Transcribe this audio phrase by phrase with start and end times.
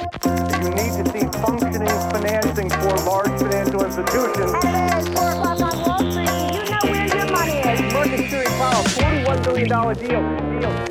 [0.00, 4.52] You need to see functioning financing for large financial institutions.
[4.64, 6.30] Hello, it's 4 o'clock on Wall Street.
[6.56, 7.92] You know where your money is.
[7.92, 10.60] Market Security Powell, $41 billion deal.
[10.60, 10.90] deal.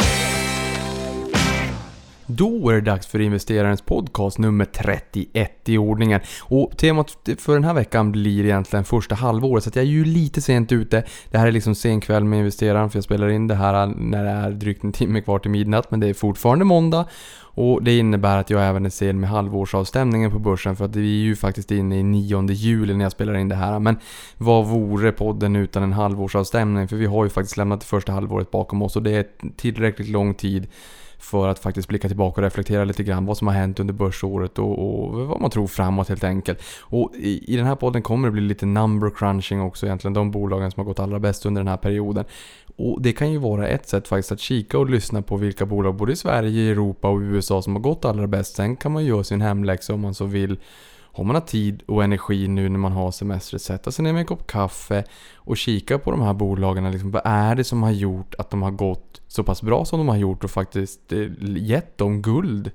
[2.25, 6.21] Då är det dags för investerarens podcast nummer 31 i ordningen.
[6.43, 10.41] Och temat för den här veckan blir egentligen första halvåret, så jag är ju lite
[10.41, 11.03] sent ute.
[11.31, 14.23] Det här är liksom sen kväll med investeraren, för jag spelar in det här när
[14.23, 17.05] det är drygt en timme kvar till midnatt, men det är fortfarande måndag.
[17.61, 21.21] Och det innebär att jag även är sen med halvårsavstämningen på börsen för att vi
[21.21, 23.79] är ju faktiskt inne i 9 juli när jag spelar in det här.
[23.79, 23.97] Men
[24.37, 26.87] vad vore podden utan en halvårsavstämning?
[26.87, 30.09] För vi har ju faktiskt lämnat det första halvåret bakom oss och det är tillräckligt
[30.09, 30.67] lång tid
[31.19, 34.59] för att faktiskt blicka tillbaka och reflektera lite grann vad som har hänt under börsåret
[34.59, 36.61] och, och vad man tror framåt helt enkelt.
[36.81, 40.31] Och i, i, den här podden kommer det bli lite number crunching också egentligen, de
[40.31, 42.25] bolagen som har gått allra bäst under den här perioden.
[42.75, 45.95] Och det kan ju vara ett sätt faktiskt att kika och lyssna på vilka bolag
[45.95, 48.55] både i Sverige, Europa och USA som har gått allra bäst.
[48.55, 50.59] Sen kan man göra sin hemläxa om man så vill
[51.19, 54.19] om man har tid och energi nu när man har semester, sätta sig ner med
[54.19, 55.03] en kopp kaffe
[55.35, 56.91] och kika på de här bolagen.
[56.91, 59.99] Liksom, vad är det som har gjort att de har gått så pass bra som
[59.99, 62.71] de har gjort och faktiskt eh, gett dem guld?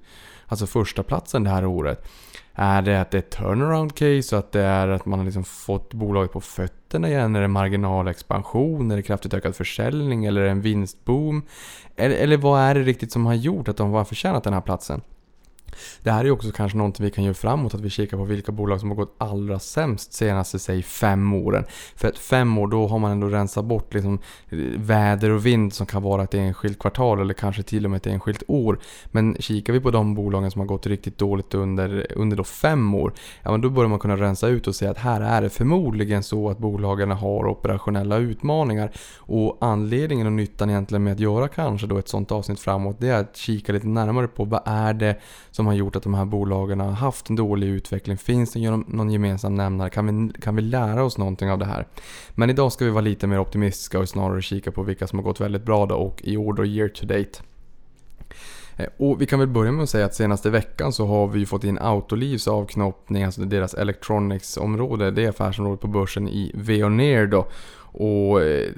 [0.47, 2.09] Alltså första platsen det här året.
[2.53, 4.39] Är det att det är ett turnaround case?
[4.39, 7.37] Att det är att man har liksom fått bolaget på fötterna igen?
[7.37, 8.91] Är det marginalexpansion?
[8.91, 10.25] Är det kraftigt ökad försäljning?
[10.25, 11.43] Eller är det en vinstboom?
[11.97, 14.61] Eller, eller vad är det riktigt som har gjort att de har förtjänat den här
[14.61, 15.01] platsen?
[16.03, 18.53] Det här är också kanske någonting vi kan göra framåt, att vi kikar på vilka
[18.53, 21.65] bolag som har gått allra sämst senaste, säg fem åren.
[21.97, 24.19] För att fem år, då har man ändå rensat bort liksom
[24.51, 27.97] eh, väder och vind som kan vara ett enskilt kvartal eller kanske till och med
[27.97, 28.79] ett enskilt år.
[29.07, 32.95] Men kikar vi på de bolagen som har gått riktigt dåligt under, under då fem
[32.95, 35.51] år, ja men då börjar man kunna rensa ut och säga att här är det
[35.51, 38.93] förmodligen så att bolagen har operationella utmaningar.
[39.17, 43.09] Och anledningen och nyttan egentligen med att göra kanske då ett sånt avsnitt framåt, det
[43.09, 45.17] är att kika lite närmare på vad är det
[45.51, 48.17] som som har gjort att de här bolagen har haft en dålig utveckling?
[48.17, 49.91] Finns det någon gemensam nämnare?
[49.91, 51.87] Kan vi, kan vi lära oss någonting av det här?
[52.35, 55.25] Men idag ska vi vara lite mer optimistiska och snarare kika på vilka som har
[55.25, 57.43] gått väldigt bra då och i order year to date.
[58.77, 61.47] Eh, och vi kan väl börja med att säga att senaste veckan så har vi
[61.47, 67.47] fått in Autolivs avknoppning, alltså deras electronics-område, det är affärsområdet på börsen i Veoneer då.
[67.97, 68.69] Och eh,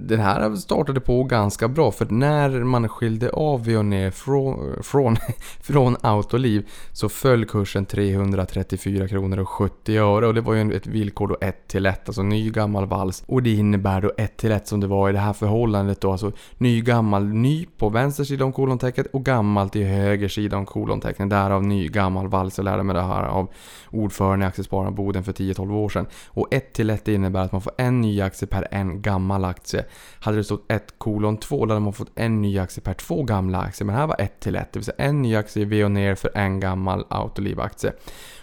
[0.00, 5.16] den här startade på ganska bra för när man skilde av Veoneer från, eh, från,
[5.60, 10.86] från Autoliv så föll kursen 334 kronor och 70 öre och det var ju ett
[10.86, 13.24] villkor då 1 till 1, alltså ny gammal vals.
[13.26, 16.12] Och det innebär då 1 till 1 som det var i det här förhållandet då,
[16.12, 20.66] alltså ny gammal ny på vänster sida om kolontecknet och gammalt i höger sida om
[20.66, 21.30] kolontecknet.
[21.30, 23.48] Därav ny gammal vals, jag lärde mig det här av
[23.90, 26.06] ordförande i Aktiespararna Boden för 10-12 år sedan.
[26.28, 29.84] Och 1 till 1 innebär att man får en ny aktie per en gammal aktie.
[30.20, 33.22] Hade det stått 1 kolon 2 då hade man fått en ny aktie per två
[33.22, 33.86] gamla aktier.
[33.86, 36.30] Men här var 1 till 1, det vill säga en ny aktie i Veoneer för
[36.34, 37.92] en gammal Autoliv-aktie.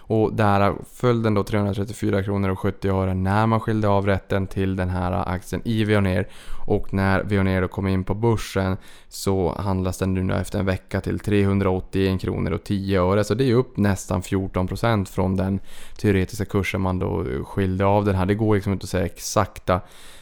[0.08, 4.46] Och där föll den då 334 kronor och 70 öre när man skilde av rätten
[4.46, 6.28] till den här aktien i Veoneer.
[6.66, 8.76] Och när Veoneer då kom in på börsen
[9.08, 13.24] så handlas den nu efter en vecka till 381 kronor och 10 öre.
[13.24, 15.60] Så det är upp nästan 14% från den
[15.96, 18.26] teoretiska kursen man då skilde av den här.
[18.26, 19.80] Det går liksom inte att säga exakta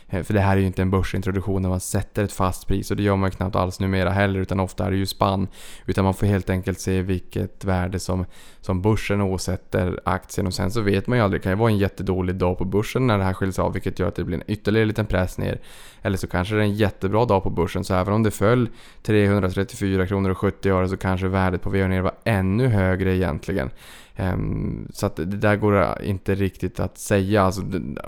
[0.08, 2.90] Eh, för det här är ju inte en börsintroduktion där man sätter ett fast pris
[2.90, 5.48] och det gör man ju knappt alls numera heller utan ofta är det ju spann.
[5.86, 8.24] Utan man får helt enkelt se vilket värde som,
[8.60, 11.40] som börsen åsätter aktien och sen så vet man ju aldrig.
[11.40, 13.98] Det kan ju vara en jättedålig dag på börsen när det här skiljs av vilket
[13.98, 15.60] gör att det blir en ytterligare liten press ner.
[16.02, 18.68] Eller så kanske det är en jättebra dag på börsen så även om det föll
[19.02, 23.70] 334 kronor och 70 öre så kanske värdet på VNR var ännu högre egentligen.
[24.16, 27.42] Ehm, så att det där går inte riktigt att säga.
[27.42, 27.62] Alltså,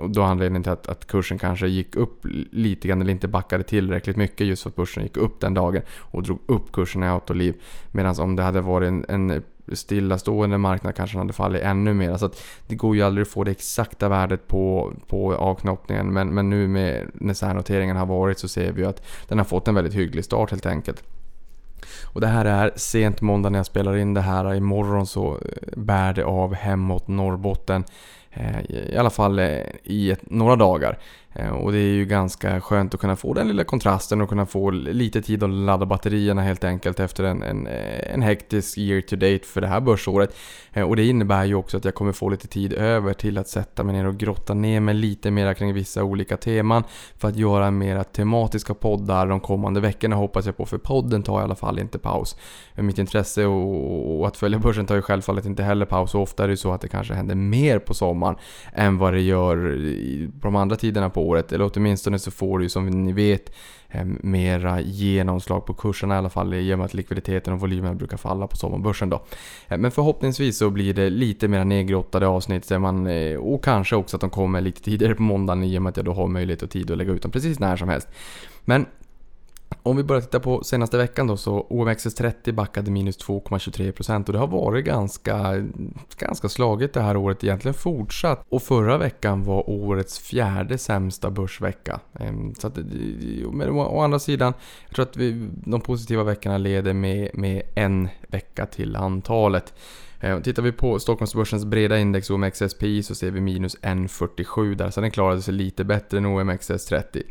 [0.09, 2.21] då anledningen till att, att kursen kanske gick upp
[2.53, 5.83] lite grann eller inte backade tillräckligt mycket just för att börsen gick upp den dagen
[5.99, 7.55] och drog upp kursen i Autoliv.
[7.93, 9.43] Medan om det hade varit en, en
[9.73, 12.17] stillastående marknad kanske den hade fallit ännu mer.
[12.17, 16.13] Så att det går ju aldrig att få det exakta värdet på, på avknoppningen.
[16.13, 19.69] Men, men nu med när särnoteringen har varit så ser vi att den har fått
[19.69, 21.05] en väldigt hygglig start helt enkelt.
[22.05, 24.55] Och det här är sent måndag när jag spelar in det här.
[24.55, 27.85] Imorgon så eh, bär det av hemåt Norrbotten.
[28.31, 30.99] Eh, I alla fall eh, i ett, några dagar.
[31.33, 34.47] Eh, och det är ju ganska skönt att kunna få den lilla kontrasten och kunna
[34.47, 39.01] få lite tid att ladda batterierna helt enkelt efter en, en, eh, en hektisk year
[39.01, 40.37] to date för det här börsåret.
[40.73, 43.49] Eh, och det innebär ju också att jag kommer få lite tid över till att
[43.49, 46.85] sätta mig ner och grotta ner mig lite mer kring vissa olika teman
[47.17, 51.41] för att göra mera tematiska poddar de kommande veckorna hoppas jag på för podden tar
[51.41, 52.37] i alla fall inte paus.
[52.75, 56.43] Mitt intresse och, och att följa börsen tar ju självfallet inte heller paus och ofta
[56.43, 58.37] är det ju så att det kanske händer mer på sommaren
[58.73, 59.57] än vad det gör
[60.41, 61.53] på de andra tiderna på året.
[61.53, 63.53] Eller åtminstone så får du ju som ni vet
[63.89, 67.97] eh, mera genomslag på kurserna i alla fall i och med att likviditeten och volymen
[67.97, 69.23] brukar falla på sommarbörsen då.
[69.69, 73.97] Eh, men förhoppningsvis så blir det lite mer nedgrottade avsnitt där man, eh, och kanske
[73.97, 76.27] också att de kommer lite tidigare på måndagen i och med att jag då har
[76.27, 78.09] möjlighet och tid att lägga ut dem precis när som helst.
[78.65, 78.87] Men
[79.89, 84.39] om vi börjar titta på senaste veckan då så OMXS30 backade minus 2,23% och det
[84.39, 85.65] har varit ganska,
[86.19, 88.47] ganska slagigt det här året egentligen fortsatt.
[88.49, 92.01] Och förra veckan var årets fjärde sämsta börsvecka.
[92.15, 92.77] Ehm, så att,
[93.53, 94.53] men å andra sidan,
[94.87, 99.75] jag tror att vi, de positiva veckorna leder med, med en vecka till antalet.
[100.21, 105.01] Ehm, tittar vi på Stockholmsbörsens breda index OMXSPI så ser vi minus 1,47 där, så
[105.01, 107.23] den klarade sig lite bättre än OMXS30.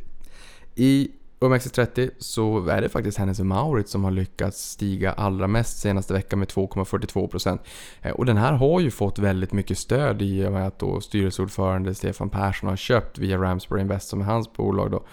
[0.76, 6.14] I OMXS30 så är det faktiskt Hennes Mauritz som har lyckats stiga allra mest senaste
[6.14, 7.60] veckan med 2,42%.
[8.02, 11.02] Eh, och den här har ju fått väldigt mycket stöd i och med att då
[11.02, 15.04] styrelseordförande Stefan Persson har köpt via Ramsbury Invest som är hans bolag då.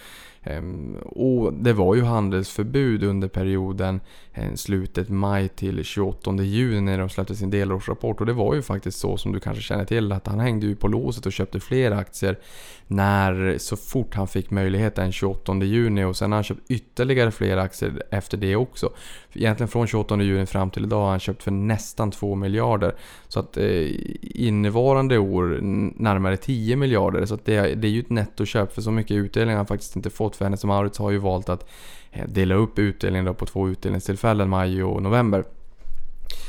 [0.45, 4.01] Ehm, och det var ju handelsförbud under perioden
[4.33, 8.21] eh, slutet maj till 28 juni när de släppte sin delårsrapport.
[8.21, 10.77] Och det var ju faktiskt så som du kanske känner till att han hängde ju
[10.77, 12.39] på låset och köpte fler aktier
[12.87, 17.31] när så fort han fick möjlighet den 28 juni och sen har han köpt ytterligare
[17.31, 18.91] fler aktier efter det också.
[19.33, 22.95] Egentligen från 28 juni fram till idag har han köpt för nästan 2 miljarder.
[23.29, 23.91] Så att eh,
[24.21, 25.59] innevarande år
[26.03, 27.27] närmare 10 miljarder.
[27.27, 29.97] Så att det, det är ju ett nettoköp för så mycket utdelning har han faktiskt
[29.97, 30.37] inte fått.
[30.37, 31.71] För Hennes Mauritz har ju valt att
[32.13, 35.45] eh, dela upp utdelningen på två utdelningstillfällen, maj och november.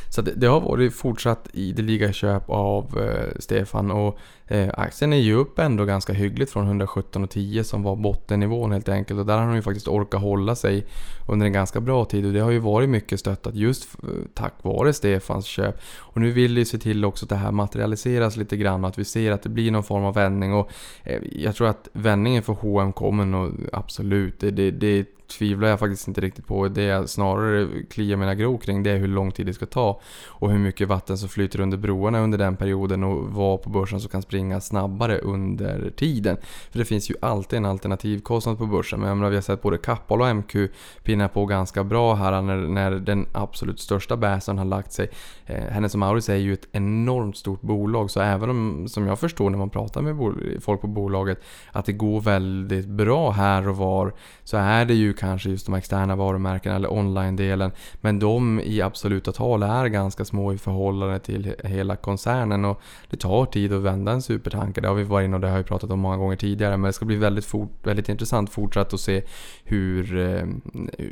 [0.09, 5.17] Så det, det, har varit fortsatt ideliga köp av eh, Stefan och eh, aktien är
[5.17, 9.45] ju upp ändå ganska hyggligt från 117,10 som var bottennivån helt enkelt och där har
[9.45, 10.85] han ju faktiskt orkat hålla sig
[11.27, 14.53] under en ganska bra tid och det har ju varit mycket stöttat just eh, tack
[14.61, 15.81] vare Stefans köp.
[15.97, 18.99] Och nu vill ju se till också att det här materialiseras lite grann och att
[18.99, 20.71] vi ser att det blir någon form av vändning och
[21.03, 24.39] eh, jag tror att vändningen för H&M kommer nog absolut.
[24.39, 26.67] Det, det, det tvivlar jag faktiskt inte riktigt på.
[26.67, 30.01] Det jag snarare kliar mina grov kring det är hur lång tid det ska ta
[30.25, 34.01] och hur mycket vatten som flyter under broarna under den perioden och vad på börsen
[34.01, 36.37] som kan springa snabbare under tiden.
[36.71, 38.99] För det finns ju alltid en alternativkostnad på börsen.
[38.99, 40.55] Men jag menar, vi har sett både Kappahl och MQ
[41.03, 45.09] pinna på ganska bra här när, när den absolut största bäsen har lagt sig.
[45.45, 49.49] Eh, Hennes Mauritz är ju ett enormt stort bolag så även om, som jag förstår
[49.49, 50.15] när man pratar med
[50.63, 54.13] folk på bolaget, att det går väldigt bra här och var
[54.43, 57.71] så är det ju kanske just de externa varumärkena eller online-delen.
[58.01, 63.17] Men de i absoluta tal är ganska små i förhållande till hela koncernen och det
[63.17, 64.81] tar tid att vända en supertanker.
[64.81, 66.87] Det har vi varit inne och det har vi pratat om många gånger tidigare men
[66.87, 69.23] det ska bli väldigt, fort, väldigt intressant fortsatt att se
[69.63, 70.45] hur, eh,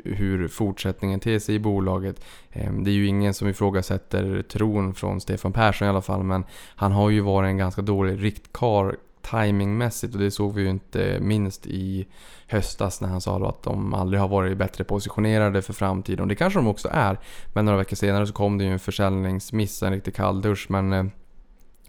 [0.05, 2.25] hur fortsättningen ter sig i bolaget.
[2.51, 6.43] Ehm, det är ju ingen som ifrågasätter tron från Stefan Persson i alla fall men
[6.75, 8.95] han har ju varit en ganska dålig riktkar
[9.31, 12.07] timingmässigt och det såg vi ju inte minst i
[12.47, 16.21] höstas när han sa att de aldrig har varit bättre positionerade för framtiden.
[16.21, 17.19] Och det kanske de också är.
[17.53, 20.65] Men några veckor senare så kom det ju en försäljningsmiss, en riktig kalldusch.
[20.69, 21.05] Men eh,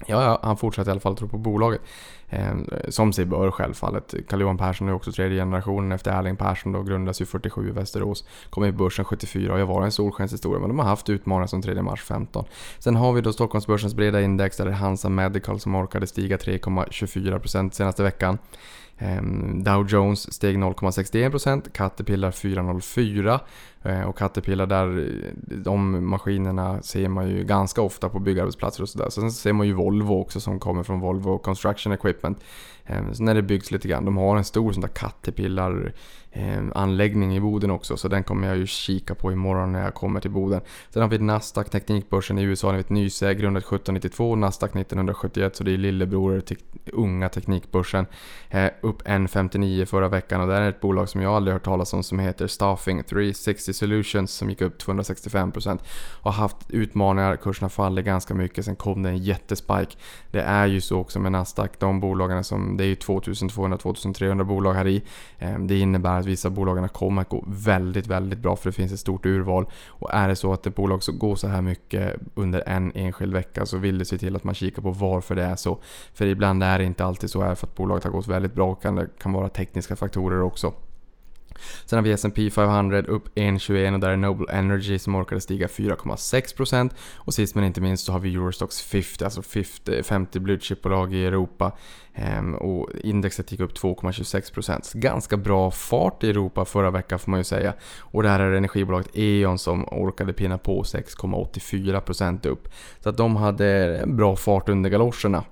[0.07, 1.81] Ja, ja, han fortsätter i alla fall att tro på bolaget.
[2.29, 2.55] Eh,
[2.89, 4.15] som sig bör självfallet.
[4.29, 8.25] Carl-Johan Persson är också tredje generationen efter Erling Persson då, grundas ju 47 i Västerås.
[8.51, 11.63] Kom i börsen 74 och jag var en solskenshistoria men de har haft utmaningar som
[11.63, 12.45] 3 mars 15.
[12.79, 16.37] Sen har vi då Stockholmsbörsens breda index där det är Hansa Medical som orkade stiga
[16.37, 18.39] 3,24% senaste veckan.
[18.99, 23.41] Ehm, Dow Jones steg 0,61%, Caterpillar 4,04%
[23.85, 25.15] Eh, och Caterpillar där,
[25.65, 29.11] de maskinerna ser man ju ganska ofta på byggarbetsplatser och sådär.
[29.11, 32.39] Sen ser man ju Volvo också som kommer från Volvo Construction Equipment.
[32.87, 35.93] Eh, så när det byggs lite grann, de har en stor sån där Caterpillar
[36.33, 39.95] eh, anläggning i Boden också så den kommer jag ju kika på imorgon när jag
[39.95, 40.61] kommer till Boden.
[40.91, 45.65] Sen har vi Nasdaq Teknikbörsen i USA, ni vet Nyse, grundat 1792, Nasdaq 1971 så
[45.65, 46.59] det är lillebror till
[46.93, 48.07] unga Teknikbörsen.
[48.81, 52.03] Upp 1,59 förra veckan och det är ett bolag som jag aldrig hört talas om
[52.03, 55.79] som heter Staffing 360 Solutions som gick upp 265%
[56.23, 59.97] och har haft utmaningar, kurserna faller ganska mycket, sen kom det en jättespike.
[60.31, 64.75] Det är ju så också med Nasdaq, de bolagen som, det är ju 2200-2300 bolag
[64.75, 65.03] här i.
[65.39, 68.93] Ehm, det innebär att vissa bolagen kommer att gå väldigt, väldigt bra för det finns
[68.93, 69.67] ett stort urval.
[69.87, 73.67] Och är det så att ett bolag går så här mycket under en enskild vecka
[73.67, 75.79] så vill det se till att man kikar på varför det är så.
[76.15, 78.79] För ibland är det inte alltid så här för att bolaget har gått väldigt bra.
[78.83, 80.73] Det kan vara tekniska faktorer också.
[81.87, 85.67] Sen har vi S&P 500 upp 1,21 och där är Noble Energy som orkade stiga
[85.67, 86.91] 4,6%.
[87.17, 91.15] Och sist men inte minst så har vi Eurostox 50, alltså 50, 50 blue bolag
[91.15, 91.73] i Europa.
[92.15, 94.95] Ehm, och indexet gick upp 2,26%.
[94.95, 97.75] Ganska bra fart i Europa förra veckan får man ju säga.
[97.99, 102.69] Och där är är energibolaget E.ON som orkade pinna på 6,84% upp.
[103.01, 105.45] Så att de hade en bra fart under galoscherna.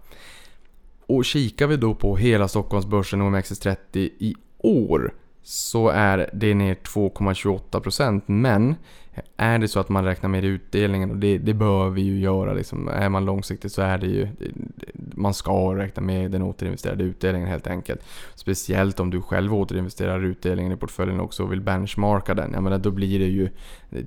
[1.06, 8.22] Och kikar vi då på hela Stockholmsbörsen OMXS30 i år så är det ner 2,28%
[8.26, 8.74] men
[9.36, 12.52] är det så att man räknar med utdelningen och det, det bör vi ju göra
[12.52, 12.88] liksom.
[12.88, 14.28] Är man långsiktig så är det ju
[14.94, 18.00] man ska räkna med den återinvesterade utdelningen helt enkelt.
[18.34, 22.52] Speciellt om du själv återinvesterar utdelningen i portföljen också och vill benchmarka den.
[22.52, 23.48] Jag menar, då blir det ju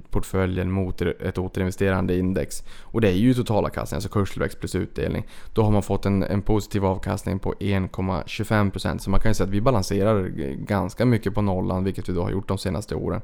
[0.09, 2.63] portföljen mot ett återinvesterande index.
[2.81, 5.27] Och det är ju totalavkastning, alltså kurstillväxt plus utdelning.
[5.53, 9.47] Då har man fått en, en positiv avkastning på 1,25% så man kan ju säga
[9.47, 13.21] att vi balanserar ganska mycket på nollan, vilket vi då har gjort de senaste åren.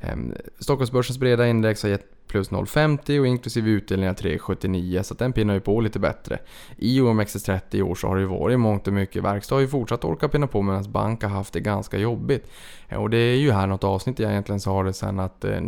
[0.00, 5.54] Ehm, Stockholmsbörsens breda index har gett plus 0,50 och inklusive utdelningar 3,79 så den pinnar
[5.54, 6.38] ju på lite bättre.
[6.76, 9.22] I OMXS30 i år så har det ju varit mångt och mycket.
[9.22, 12.50] Verkstad har ju fortsatt orka pinna på medan bank har haft det ganska jobbigt.
[12.90, 15.60] Och det är ju här något avsnitt jag egentligen sa det sen att eh,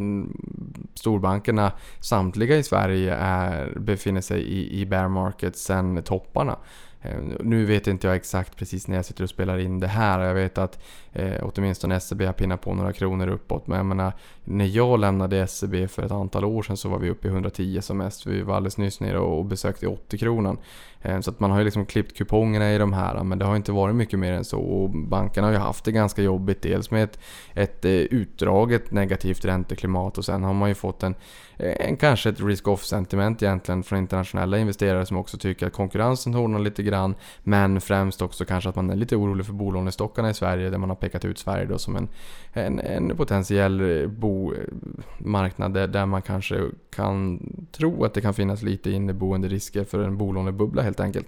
[0.94, 6.56] storbankerna, samtliga i Sverige, är, befinner sig i, i bear market sen topparna.
[7.04, 10.20] Eh, nu vet inte jag exakt precis när jag sitter och spelar in det här.
[10.20, 10.78] Jag vet att
[11.14, 13.66] eh, åtminstone SEB har pinnat på några kronor uppåt.
[13.66, 14.12] Men jag menar,
[14.44, 17.80] när jag lämnade SEB för ett antal år sedan så var vi uppe i 110
[17.82, 18.26] som mest.
[18.26, 20.58] Vi var alldeles nyss nere och besökte 80 kronan.
[21.04, 23.56] Eh, så att man har ju liksom klippt kupongerna i de här men det har
[23.56, 24.60] inte varit mycket mer än så.
[24.60, 26.62] Och bankerna har ju haft det ganska jobbigt.
[26.62, 27.18] Dels med ett,
[27.54, 31.14] ett eh, utdraget negativt ränteklimat och sen har man ju fått en,
[31.56, 36.34] eh, en kanske ett risk-off sentiment egentligen från internationella investerare som också tycker att konkurrensen
[36.34, 37.14] hårdnar lite grann.
[37.42, 40.88] Men främst också kanske att man är lite orolig för bolånestockarna i Sverige där man
[40.88, 42.08] har pekat ut Sverige då som en,
[42.52, 47.40] en, en potentiell bomarknad där man kanske kan
[47.72, 51.26] tro att det kan finnas lite inneboende risker för en bolånebubbla helt enkelt.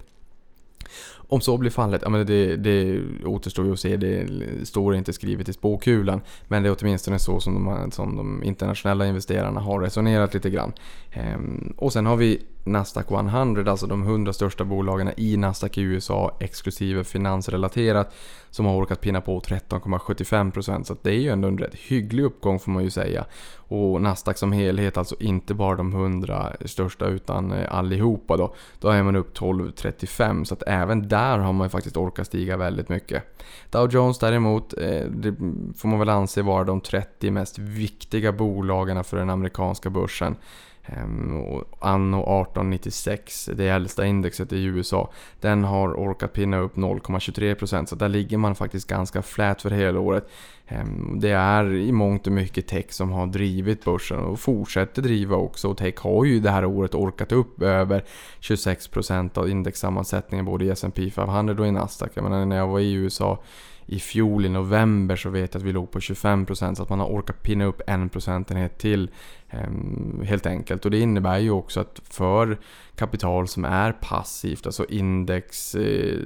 [1.28, 3.97] Om så blir fallet, ja, men det, det återstår ju att se.
[3.97, 4.26] Det
[4.68, 6.21] står inte skrivet i spåkulan.
[6.49, 10.73] Men det är åtminstone så som de, som de internationella investerarna har resonerat lite grann.
[11.12, 15.82] Ehm, och sen har vi Nasdaq 100, alltså de 100 största bolagen i Nasdaq i
[15.82, 18.14] USA exklusive finansrelaterat
[18.50, 22.58] som har orkat pinna på 13,75% så det är ju ändå en rätt hygglig uppgång
[22.58, 23.25] får man ju säga.
[23.68, 28.88] Och Nasdaq som helhet, alltså inte bara de 100 största utan eh, allihopa då, då
[28.88, 32.88] är man upp 12,35 så att även där har man ju faktiskt orkat stiga väldigt
[32.88, 33.23] mycket.
[33.70, 35.35] Dow Jones däremot, eh, det
[35.76, 40.37] får man väl anse vara de 30 mest viktiga bolagen för den amerikanska börsen.
[40.86, 41.42] Ehm,
[41.78, 48.08] anno 1896, det äldsta indexet i USA, den har orkat pinna upp 0,23% så där
[48.08, 50.28] ligger man faktiskt ganska flät för hela året.
[50.66, 55.36] Ehm, det är i mångt och mycket tech som har drivit börsen och fortsätter driva
[55.36, 55.68] också.
[55.68, 58.04] Och tech har ju det här året orkat upp över
[58.40, 62.10] 26% av indexsammansättningen både i S&P 500 och i Nasdaq.
[62.14, 63.38] Jag menar när jag var i USA
[63.86, 67.00] i fjol i november så vet jag att vi låg på 25% så att man
[67.00, 69.10] har orkat pinna upp en procentenhet till
[69.50, 70.84] ehm, helt enkelt.
[70.84, 72.58] Och det innebär ju också att för
[72.94, 76.18] kapital som är passivt, alltså index, eh,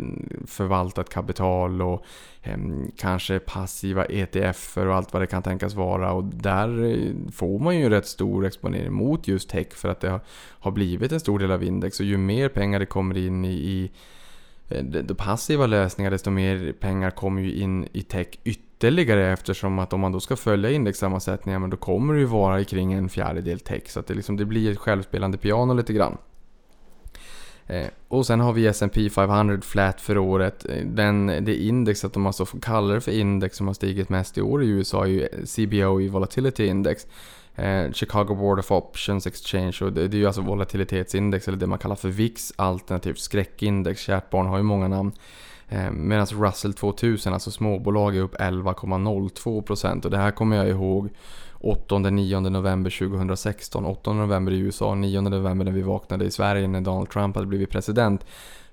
[0.46, 2.04] förvaltat kapital och
[2.42, 6.12] ehm, kanske passiva ETFer och allt vad det kan tänkas vara.
[6.12, 10.20] Och där eh, får man ju rätt stor exponering mot just tech för att det
[10.48, 12.00] har blivit en stor del av index.
[12.00, 13.90] Och ju mer pengar det kommer in i, i
[14.70, 19.92] Eh, de passiva lösningar desto mer pengar kommer ju in i tech ytterligare eftersom att
[19.92, 23.82] om man då ska följa indexsammansättningen då kommer det ju vara kring en fjärdedel tech
[23.86, 26.18] så att det, liksom, det blir ett självspelande piano lite grann.
[27.66, 30.66] Eh, och sen har vi S&P 500 flat för året.
[30.68, 33.74] Eh, den, det indexet, om man så alltså får kalla det för index, som har
[33.74, 37.06] stigit mest i år i USA är ju CBO i Volatility Index.
[37.54, 41.66] Eh, Chicago Board of Options Exchange och det, det är ju alltså volatilitetsindex eller det
[41.66, 44.00] man kallar för VIX alternativt skräckindex.
[44.00, 45.12] Kärt barn har ju många namn.
[45.69, 51.09] Eh, Medan Russell 2000, alltså småbolag, är upp 11,02% och det här kommer jag ihåg
[51.61, 53.85] 8-9 november 2016.
[53.85, 57.47] 8 november i USA, 9 november när vi vaknade i Sverige när Donald Trump hade
[57.47, 58.26] blivit president.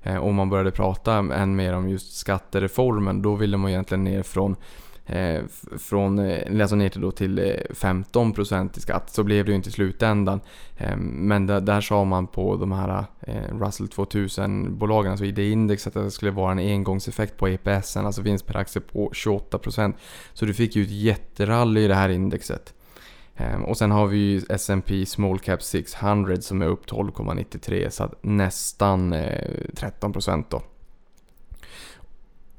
[0.04, 3.22] Eh, och man började prata än mer om just skattereformen.
[3.22, 4.56] Då ville man egentligen ner från
[5.08, 5.42] eh,
[5.78, 6.20] från,
[6.62, 9.10] alltså ner till, då till eh, 15% i skatt.
[9.10, 10.42] Så blev det ju inte i slutändan.
[10.78, 15.50] Eh, men där, där sa man på de här eh, Russell 2000-bolagen, alltså i det
[15.50, 19.94] indexet, att det skulle vara en engångseffekt på EPS, alltså vinst per aktie på 28%.
[20.34, 22.74] Så du fick ju ett jätterally i det här indexet.
[23.38, 28.10] Ehm, och sen har vi ju S&P Small Cap 600 som är upp 12,93 så
[28.22, 30.62] nästan eh, 13% då.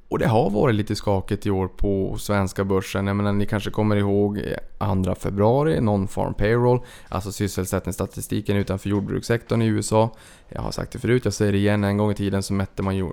[0.09, 3.07] Och det har varit lite skakigt i år på svenska börsen.
[3.07, 4.43] Jag menar, ni kanske kommer ihåg
[5.05, 10.11] 2 februari, non-farm payroll, alltså sysselsättningsstatistiken utanför jordbrukssektorn i USA.
[10.49, 12.83] Jag har sagt det förut, jag säger det igen, en gång i tiden så mätte
[12.83, 13.07] man eh,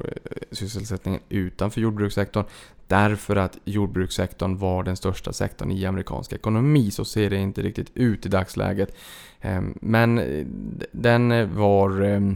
[0.51, 2.45] sysselsättningen utanför jordbrukssektorn
[2.87, 6.91] därför att jordbrukssektorn var den största sektorn i amerikansk ekonomi.
[6.91, 8.95] Så ser det inte riktigt ut i dagsläget.
[9.41, 10.45] Ehm, men eh,
[10.91, 12.35] den var ehm,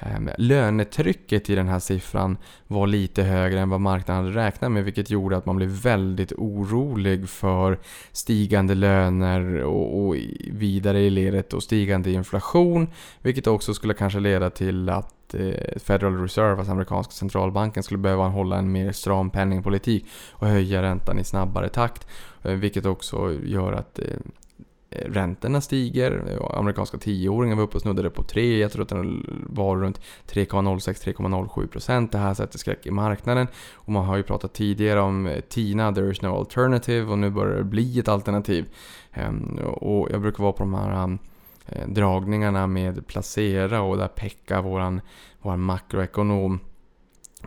[0.00, 2.36] Ehm, lönetrycket i den här siffran
[2.66, 6.32] var lite högre än vad marknaden hade räknat med vilket gjorde att man blev väldigt
[6.32, 7.78] orolig för
[8.12, 10.16] stigande löner och, och
[10.50, 12.88] vidare i ledet och stigande inflation
[13.22, 18.28] vilket också skulle kanske leda till att eh, Federal Reserve, alltså amerikanska centralbanken, skulle behöva
[18.28, 22.06] hålla en mer stram penningpolitik och höja räntan i snabbare takt.
[22.42, 24.04] Eh, vilket också gör att eh,
[24.90, 26.24] Eh, räntorna stiger.
[26.30, 28.58] Eh, amerikanska tioåringen var uppe och snuddade på 3.
[28.58, 32.12] Jag tror att den var runt 3,06-3,07%.
[32.12, 33.46] Det här sätter skräck i marknaden.
[33.74, 37.06] Och man har ju pratat tidigare om eh, TINA, there is no alternative.
[37.12, 38.66] Och nu börjar det bli ett alternativ.
[39.12, 41.18] Ehm, och jag brukar vara på de här ehm,
[41.94, 45.00] dragningarna med Placera och där Pekka, våran,
[45.42, 46.60] våran makroekonom,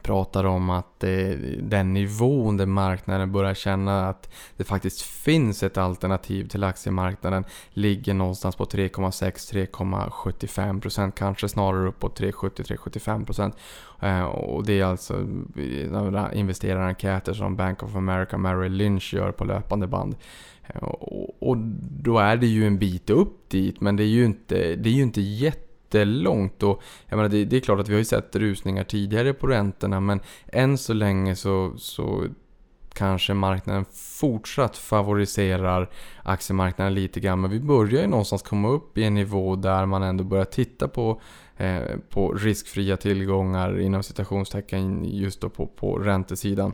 [0.01, 1.29] pratar om att eh,
[1.59, 8.13] den nivån där marknaden börjar känna att det faktiskt finns ett alternativ till aktiemarknaden ligger
[8.13, 13.53] någonstans på 3,6-3,75% kanske snarare uppåt 3,70-3,75%
[14.01, 15.13] eh, och det är alltså
[15.57, 20.15] eh, investerarenkäter som Bank of America Merrill Lynch gör på löpande band.
[20.63, 21.57] Eh, och, och
[22.03, 24.93] då är det ju en bit upp dit men det är ju inte, det är
[24.93, 26.63] ju inte jätte jättelångt.
[26.63, 29.47] Och jag menar, det, det, är klart att vi har ju sett rusningar tidigare på
[29.47, 32.25] räntorna men än så länge så, så
[32.93, 33.85] kanske marknaden
[34.19, 35.89] fortsatt favoriserar
[36.23, 37.41] aktiemarknaden lite grann.
[37.41, 40.87] Men vi börjar ju någonstans komma upp i en nivå där man ändå börjar titta
[40.87, 41.21] på,
[41.57, 46.73] eh, på riskfria tillgångar inom citationstecken just då på, på räntesidan.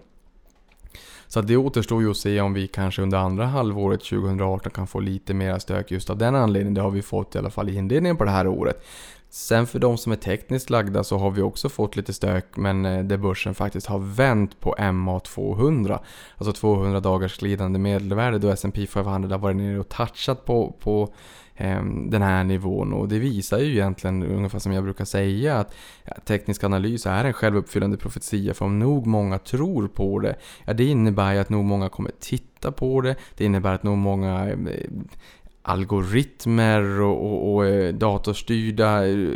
[1.28, 5.00] Så det återstår ju att se om vi kanske under andra halvåret 2018 kan få
[5.00, 6.74] lite mera stök just av den anledningen.
[6.74, 8.84] Det har vi fått i alla fall i inledningen på det här året.
[9.30, 12.86] Sen för de som är tekniskt lagda så har vi också fått lite stök men
[12.86, 16.00] eh, där börsen faktiskt har vänt på MA200.
[16.38, 21.14] Alltså 200 dagars glidande medelvärde då S&P 500 har varit nere och touchat på, på
[21.60, 22.94] Ehm, den här nivån.
[22.94, 25.74] Och det visar ju egentligen ungefär som jag brukar säga att
[26.26, 30.36] teknisk analys är en självuppfyllande profetia för om nog många tror på det,
[30.66, 33.98] ja det innebär ju att nog många kommer titta på det, det innebär att nog
[33.98, 34.58] många eh,
[35.68, 39.30] algoritmer och, och, och eh, datorstyrda eh,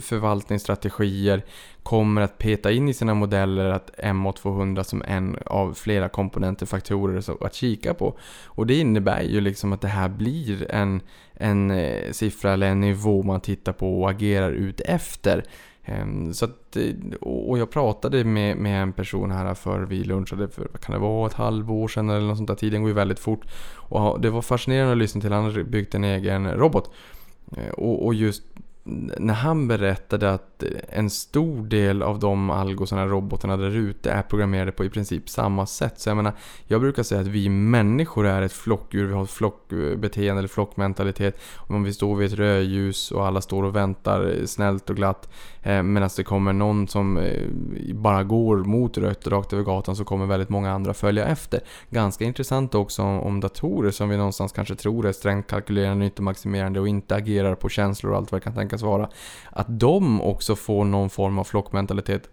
[0.00, 1.44] förvaltningsstrategier
[1.82, 7.44] kommer att peta in i sina modeller att MA200 som en av flera komponenter, faktorer
[7.46, 8.18] att kika på.
[8.44, 11.00] Och det innebär ju liksom att det här blir en,
[11.34, 15.44] en eh, siffra eller en nivå man tittar på och agerar ut efter.
[15.88, 20.48] Ehm, så att, eh, och jag pratade med, med en person här för vi lunchade
[20.48, 22.54] för, vad kan det vara, ett halvår sedan eller något sånt där.
[22.54, 23.46] Tiden går ju väldigt fort.
[23.74, 25.32] Och det var fascinerande att lyssna till.
[25.32, 26.90] Han hade byggt en egen robot.
[27.56, 28.42] Eh, och, och just
[29.18, 34.72] när han berättade att en stor del av de algosarna, robotarna där ute är programmerade
[34.72, 36.00] på i princip samma sätt.
[36.00, 36.32] Så jag menar,
[36.66, 41.40] jag brukar säga att vi människor är ett flockdjur, vi har ett flockbeteende eller flockmentalitet.
[41.56, 45.28] Om vi står vid ett rödljus och alla står och väntar snällt och glatt
[45.62, 47.42] eh, medan det kommer någon som eh,
[47.94, 51.60] bara går mot rött rakt över gatan så kommer väldigt många andra följa efter.
[51.90, 56.80] Ganska intressant också om, om datorer som vi någonstans kanske tror är strängt kalkylerande, nyttomaximerande
[56.80, 59.08] och inte agerar på känslor och allt vad det kan tänkas vara.
[59.50, 62.28] Att de också får någon form av flockmentalitet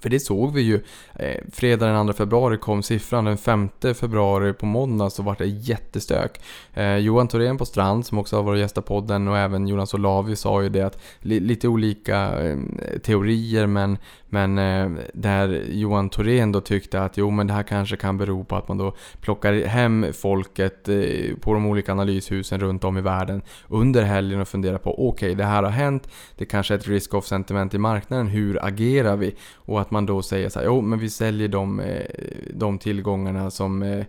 [0.00, 0.82] för det såg vi ju.
[1.14, 3.24] Eh, fredag den 2 februari kom siffran.
[3.24, 6.40] Den 5 februari på måndag så var det jättestök.
[6.74, 10.36] Eh, Johan Thorén på Strand som också har varit gästa podden och även Jonas Olavi
[10.36, 12.58] sa ju det att li lite olika eh,
[13.02, 17.96] teorier men, men eh, där Johan Thorén då tyckte att jo men det här kanske
[17.96, 22.84] kan bero på att man då plockar hem folket eh, på de olika analyshusen runt
[22.84, 26.08] om i världen under helgen och funderar på okej okay, det här har hänt.
[26.36, 28.26] Det kanske är ett risk-off sentiment i marknaden.
[28.26, 29.34] Hur agerar vi?
[29.54, 32.06] Och att man då säger så här, jo men vi säljer de, eh,
[32.54, 34.04] de tillgångarna som, eh,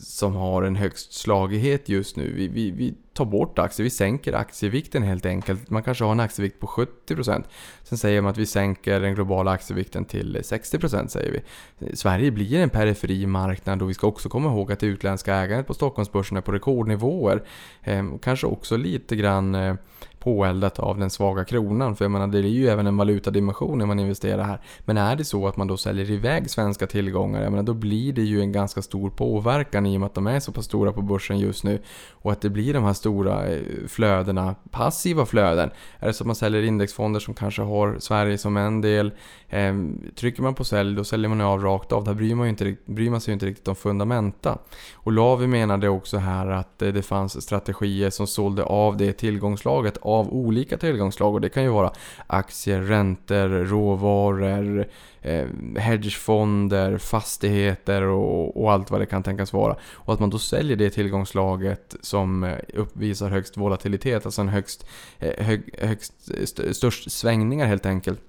[0.00, 2.32] som har en högst slagighet just nu.
[2.36, 5.70] Vi, vi, vi tar bort aktier, vi sänker aktievikten helt enkelt.
[5.70, 7.44] Man kanske har en aktievikt på 70%.
[7.82, 11.42] Sen säger man att vi sänker den globala aktievikten till 60% säger
[11.78, 11.96] vi.
[11.96, 15.66] Sverige blir en periferi marknad och vi ska också komma ihåg att det utländska ägandet
[15.66, 17.42] på Stockholmsbörsen är på rekordnivåer.
[17.82, 19.74] Eh, kanske också lite grann eh,
[20.18, 21.96] påeldat av den svaga kronan.
[21.96, 24.60] För jag menar, det är ju även en valutadimension när man investerar här.
[24.80, 28.12] Men är det så att man då säljer iväg svenska tillgångar, jag menar, då blir
[28.12, 30.92] det ju en ganska stor påverkan i och med att de är så pass stora
[30.92, 31.82] på börsen just nu.
[32.10, 35.70] Och att det blir de här stora eh, flödena, passiva flöden.
[35.98, 39.12] Är det så att man säljer indexfonder som kanske har Sverige som en del.
[39.48, 39.74] Eh,
[40.16, 42.04] trycker man på sälj, då säljer man av rakt av.
[42.04, 44.58] Där bryr man, ju inte, bryr man sig ju inte riktigt om fundamenta.
[44.94, 49.96] Och Lavi menade också här att eh, det fanns strategier som sålde av det tillgångslaget
[50.08, 51.92] av olika tillgångslag och det kan ju vara
[52.26, 54.86] aktier, räntor, råvaror,
[55.22, 59.76] eh, hedgefonder, fastigheter och, och, allt vad det kan tänkas vara.
[59.94, 64.86] Och att man då säljer det tillgångslaget som eh, uppvisar högst volatilitet, alltså en högst,
[65.18, 68.20] eh, hög, högst eh, st störst svängningar helt enkelt.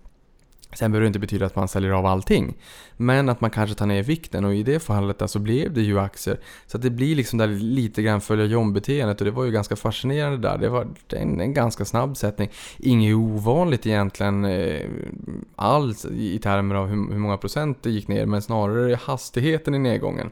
[0.74, 2.58] Sen behöver det inte betyda att man säljer av allting.
[2.98, 6.00] Men att man kanske tar ner vikten och i det fallet alltså blev det ju
[6.00, 6.40] aktier.
[6.68, 9.76] Så att det blir liksom där lite grann följa John-beteendet och det var ju ganska
[9.76, 10.58] fascinerande där.
[10.58, 12.50] Det var en, en ganska snabb sättning.
[12.78, 14.90] Inget ovanligt egentligen eh,
[15.56, 19.80] alls i termer av hur, hur många procent det gick ner men snarare hastigheten i
[19.80, 20.32] nedgången.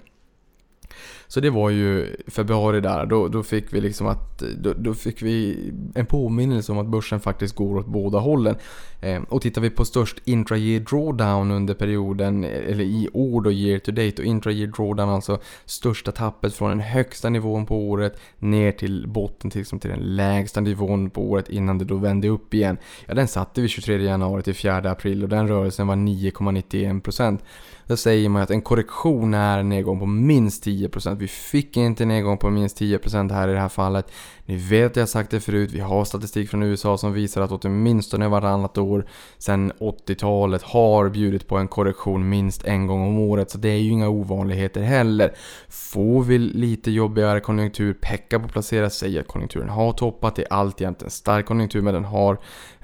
[1.28, 5.22] Så det var ju februari där, då, då fick vi liksom att, då, då, fick
[5.22, 5.58] vi
[5.96, 8.56] en påminnelse om att börsen faktiskt går åt båda hållen.
[9.02, 13.80] Eh, och tittar vi på störst intra-year drawdown under perioden, eller i år då year
[13.80, 18.72] to date, och intra-year drawdown alltså största tappet från den högsta nivån på året ner
[18.72, 22.54] till botten, till, liksom till den lägsta nivån på året innan det då vände upp
[22.54, 22.78] igen.
[23.06, 27.40] Ja, den satte vi 23 januari till 4 april och den rörelsen var 9,91%.
[27.88, 31.16] Där säger man att en korrektion är en nedgång på minst 10%.
[31.16, 34.12] Vi fick inte en nedgång på minst 10% här i det här fallet.
[34.46, 37.42] Ni vet att jag har sagt det förut, vi har statistik från USA som visar
[37.42, 43.20] att åtminstone varannat år sedan 80-talet har bjudit på en korrektion minst en gång om
[43.20, 43.52] året.
[43.52, 45.34] Så det är ju inga ovanligheter heller.
[45.70, 50.36] Får vi lite jobbigare konjunktur, peka på placera sig att konjunkturen har toppat.
[50.36, 52.38] Det är alltjämt en stark konjunktur men den har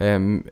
[0.03, 0.43] Ehm,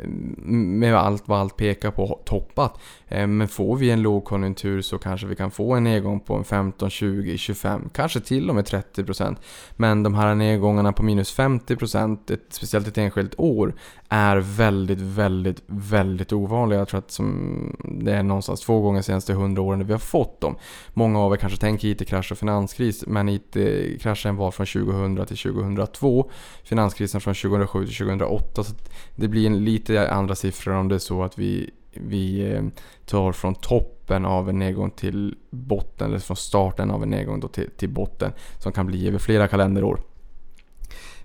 [0.79, 2.79] med allt vad allt pekar på toppat.
[3.07, 6.43] Ehm, men får vi en lågkonjunktur så kanske vi kan få en nedgång på en
[6.43, 9.35] 15, 20, 25, kanske till och med 30%.
[9.75, 13.73] Men de här nedgångarna på minus 50%, ett, speciellt ett enskilt år,
[14.13, 16.80] är väldigt, väldigt, väldigt ovanliga.
[16.80, 20.00] Jag tror att som, det är någonstans två gånger de senaste 100 åren vi har
[20.00, 20.56] fått dem.
[20.93, 26.32] Många av er kanske tänker IT-krasch och finanskris, men IT-kraschen var från 2000 till 2002.
[26.63, 28.63] Finanskrisen från 2007 till 2008.
[28.63, 28.74] Så
[29.15, 32.63] det blir en lite andra siffror om det är så att vi vi eh,
[33.06, 37.47] tar från toppen av en nedgång till botten, eller från starten av en nedgång då
[37.47, 40.00] till, till botten, som kan bli över flera kalenderår.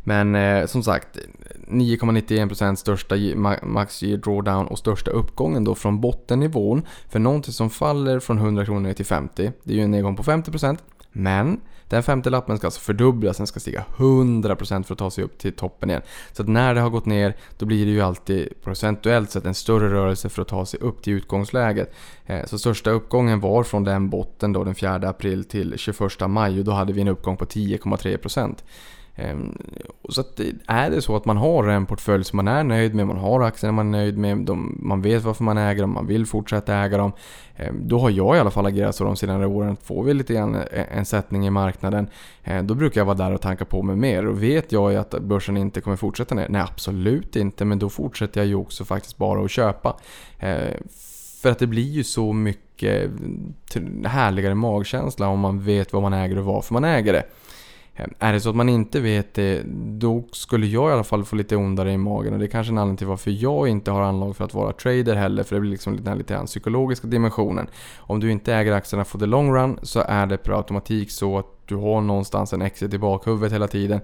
[0.08, 1.18] Men eh, som sagt,
[1.68, 3.16] 9,91% största
[3.62, 6.82] max drawdown och största uppgången då från bottennivån.
[7.08, 10.16] För någonting som faller från 100 kronor ner till 50, det är ju en nedgång
[10.16, 10.78] på 50%.
[11.12, 15.24] Men den femte lappen ska alltså fördubblas, den ska stiga 100% för att ta sig
[15.24, 16.02] upp till toppen igen.
[16.32, 19.54] Så att när det har gått ner, då blir det ju alltid procentuellt sett en
[19.54, 21.94] större rörelse för att ta sig upp till utgångsläget.
[22.26, 26.58] Eh, så största uppgången var från den botten då den 4 april till 21 maj
[26.58, 28.54] och då hade vi en uppgång på 10,3%.
[29.16, 29.58] Ehm,
[30.08, 33.06] så att är det så att man har en portfölj som man är nöjd med,
[33.06, 36.06] man har aktier man är nöjd med, de, man vet varför man äger dem, man
[36.06, 37.12] vill fortsätta äga dem.
[37.56, 39.76] Ehm, då har jag i alla fall agerat så de senaste åren.
[39.82, 42.08] Får vi lite grann eh, en sättning i marknaden,
[42.44, 44.26] eh, då brukar jag vara där och tanka på mig mer.
[44.26, 46.46] Och vet jag att börsen inte kommer fortsätta ner?
[46.48, 49.96] Nej, absolut inte, men då fortsätter jag ju också faktiskt bara att köpa.
[50.38, 50.88] Ehm,
[51.42, 53.10] för att det blir ju så mycket
[53.74, 57.22] mm, härligare magkänsla om man vet vad man äger och varför man äger det.
[57.96, 59.62] Ehm, är det så att man inte vet det,
[59.98, 62.32] då skulle jag i alla fall få lite ondare i magen.
[62.32, 64.72] Och det är kanske en anledning till varför jag inte har anlag för att vara
[64.72, 65.42] trader heller.
[65.42, 67.66] För det blir liksom den lite den psykologiska dimensionen.
[67.98, 71.38] Om du inte äger aktierna for the long run så är det per automatik så
[71.38, 74.00] att du har någonstans en exit i bakhuvudet hela tiden.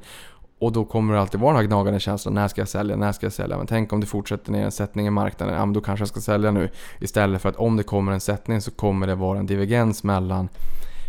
[0.59, 2.35] Och då kommer det alltid vara den här gnagande känslan.
[2.35, 2.97] När ska jag sälja?
[2.97, 3.57] När ska jag sälja?
[3.57, 5.55] Men tänk om det fortsätter ner en sättning i marknaden.
[5.55, 6.69] Ja, men då kanske jag ska sälja nu.
[7.01, 10.49] Istället för att om det kommer en sättning så kommer det vara en divergens mellan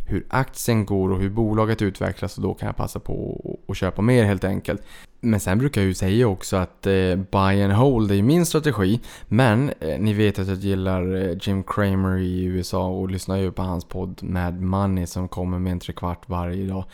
[0.05, 4.01] hur aktien går och hur bolaget utvecklas och då kan jag passa på att köpa
[4.01, 4.81] mer helt enkelt.
[5.19, 8.99] Men sen brukar jag ju säga också att eh, buy and hold är min strategi.
[9.27, 13.51] Men eh, ni vet att jag gillar eh, Jim Cramer i USA och lyssnar ju
[13.51, 16.85] på hans podd Mad Money som kommer med en trekvart varje dag.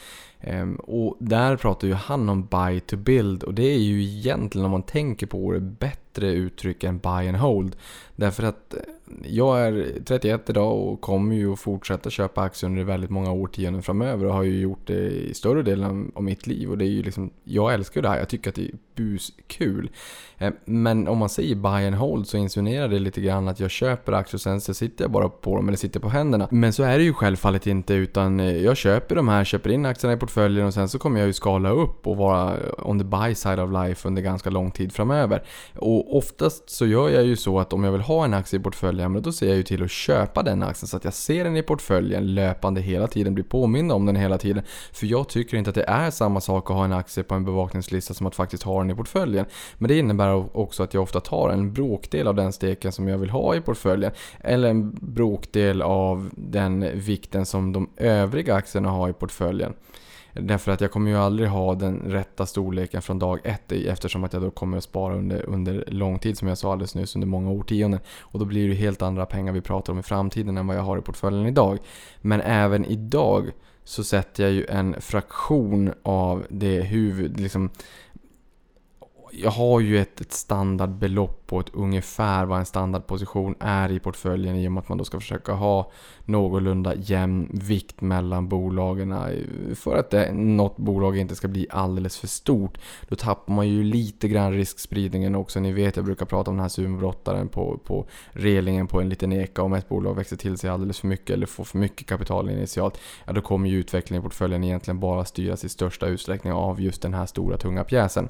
[0.41, 4.65] Ehm, och där pratar ju han om buy to build och det är ju egentligen
[4.65, 7.75] om man tänker på det bättre uttryck än buy and hold.
[8.15, 8.79] Därför att eh,
[9.23, 13.83] jag är 31 idag och kommer ju att fortsätta köpa aktier under väldigt många årtionden
[13.83, 16.69] framöver och har ju gjort det i större delen av mitt liv.
[16.69, 19.89] Och det är ju liksom, jag älskar det här, jag tycker att det är buskul.
[20.37, 23.71] Eh, men om man säger buy and hold så insinuerar det lite grann att jag
[23.71, 26.47] köper aktier och sen så sitter jag bara på dem eller sitter på händerna.
[26.51, 29.85] Men så är det ju självfallet inte utan eh, jag köper de här, köper in
[29.85, 33.05] aktierna i portföljen och sen så kommer jag ju skala upp och vara on the
[33.05, 35.43] buy side of life under ganska lång tid framöver.
[35.75, 38.63] Och oftast så gör jag ju så att om jag vill ha en aktie i
[38.63, 41.57] portföljen, då ser jag ju till att köpa den aktien så att jag ser den
[41.57, 44.63] i portföljen löpande hela tiden, blir påmind om den hela tiden.
[44.91, 47.45] För jag tycker inte att det är samma sak att ha en aktie på en
[47.45, 49.45] bevakningslista som att faktiskt ha den i portföljen.
[49.77, 53.17] Men det innebär också att jag ofta tar en bråkdel av den steken som jag
[53.17, 54.11] vill ha i portföljen.
[54.39, 59.73] Eller en bråkdel av den vikten som de övriga aktierna har i portföljen.
[60.33, 64.23] Därför att jag kommer ju aldrig ha den rätta storleken från dag ett i, eftersom
[64.23, 67.15] att jag då kommer att spara under, under lång tid som jag sa alldeles nyss,
[67.15, 67.99] under många årtionden.
[68.19, 70.81] Och då blir det helt andra pengar vi pratar om i framtiden än vad jag
[70.81, 71.77] har i portföljen idag.
[72.21, 73.51] Men även idag
[73.83, 77.69] så sätter jag ju en fraktion av det huvud, liksom
[79.31, 84.55] jag har ju ett, ett standardbelopp på ett ungefär vad en standardposition är i portföljen
[84.55, 85.91] i och med att man då ska försöka ha
[86.25, 92.17] någorlunda jämn vikt mellan bolagen eh, för att det, något bolag inte ska bli alldeles
[92.17, 92.77] för stort.
[93.07, 95.59] Då tappar man ju lite grann riskspridningen också.
[95.59, 99.31] Ni vet jag brukar prata om den här sumobrottaren på, på relingen på en liten
[99.31, 99.61] eka.
[99.61, 102.99] Om ett bolag växer till sig alldeles för mycket eller får för mycket kapital initialt,
[103.25, 107.01] ja då kommer ju utvecklingen i portföljen egentligen bara styras i största utsträckning av just
[107.01, 108.29] den här stora tunga pjäsen.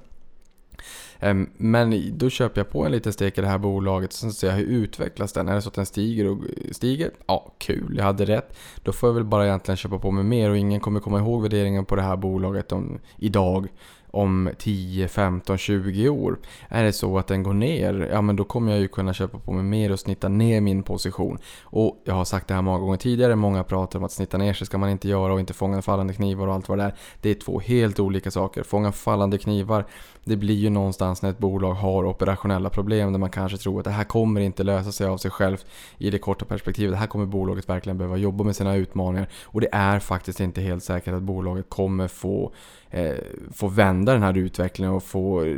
[1.20, 4.34] Ehm, men då köper jag på en liten stek i det här bolaget och sen
[4.34, 5.48] ser jag hur utvecklas den.
[5.50, 6.38] Är det så att den stiger och
[6.72, 7.12] stiger?
[7.28, 8.58] Ja, kul, jag hade rätt.
[8.84, 11.42] Då får jag väl bara egentligen köpa på mig mer och ingen kommer komma ihåg
[11.42, 13.68] värderingen på det här bolaget om, idag
[14.12, 16.40] om 10, 15, 20 år.
[16.70, 19.40] Är det så att den går ner, ja men då kommer jag ju kunna köpa
[19.40, 21.38] på mig mer och snitta ner min position.
[21.64, 24.54] Och jag har sagt det här många gånger tidigare, många pratar om att snitta ner
[24.54, 26.94] sig ska man inte göra och inte fånga fallande knivar och allt vad det är.
[27.22, 28.64] Det är två helt olika saker.
[28.64, 29.86] Fånga fallande knivar,
[30.24, 33.86] det blir ju någonstans när ett bolag har operationella problem där man kanske tror att
[33.86, 35.66] det här kommer inte lösa sig av sig självt
[35.98, 36.92] i det korta perspektivet.
[36.92, 40.62] Det här kommer bolaget verkligen behöva jobba med sina utmaningar och det är faktiskt inte
[40.62, 42.54] helt säkert att bolaget kommer få
[42.92, 43.16] Eh,
[43.52, 45.58] få vända den här utvecklingen och få eh,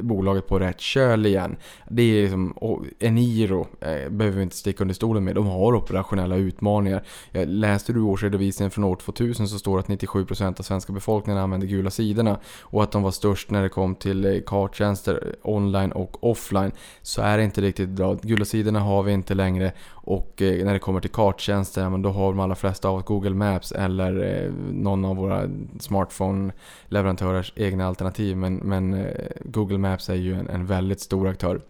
[0.00, 1.56] bolaget på rätt köl igen.
[1.88, 2.54] Det är liksom,
[2.98, 5.34] Eniro eh, behöver vi inte sticka under stolen med.
[5.34, 7.02] De har operationella utmaningar.
[7.30, 11.42] Jag läste du årsredovisningen från år 2000 så står det att 97% av svenska befolkningen
[11.42, 15.92] använder gula sidorna och att de var störst när det kom till eh, karttjänster online
[15.92, 16.72] och offline.
[17.02, 18.14] Så är det inte riktigt bra.
[18.22, 19.72] Gula sidorna har vi inte längre
[20.04, 23.72] och eh, när det kommer till karttjänster, då har de allra flesta av Google Maps
[23.72, 25.48] eller eh, någon av våra
[25.80, 28.36] smartphone-leverantörers egna alternativ.
[28.36, 31.60] Men, men eh, Google Maps är ju en, en väldigt stor aktör.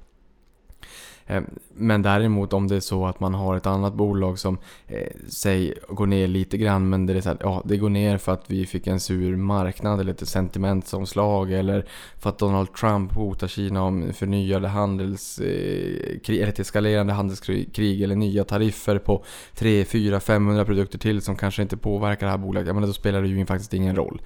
[1.27, 1.43] Eh,
[1.75, 5.75] men däremot om det är så att man har ett annat bolag som eh, säg
[5.89, 8.45] går ner lite grann men det är så här, ja, det går ner för att
[8.47, 11.87] vi fick en sur marknad eller ett sentimentsomslag eller
[12.19, 18.17] för att Donald Trump hotar Kina om förnyade handelskrig eh, eller ett eskalerande handelskrig eller
[18.17, 22.69] nya tariffer på 3, 4, 500 produkter till som kanske inte påverkar det här bolaget.
[22.69, 24.23] Ja men då spelar det ju faktiskt ingen roll.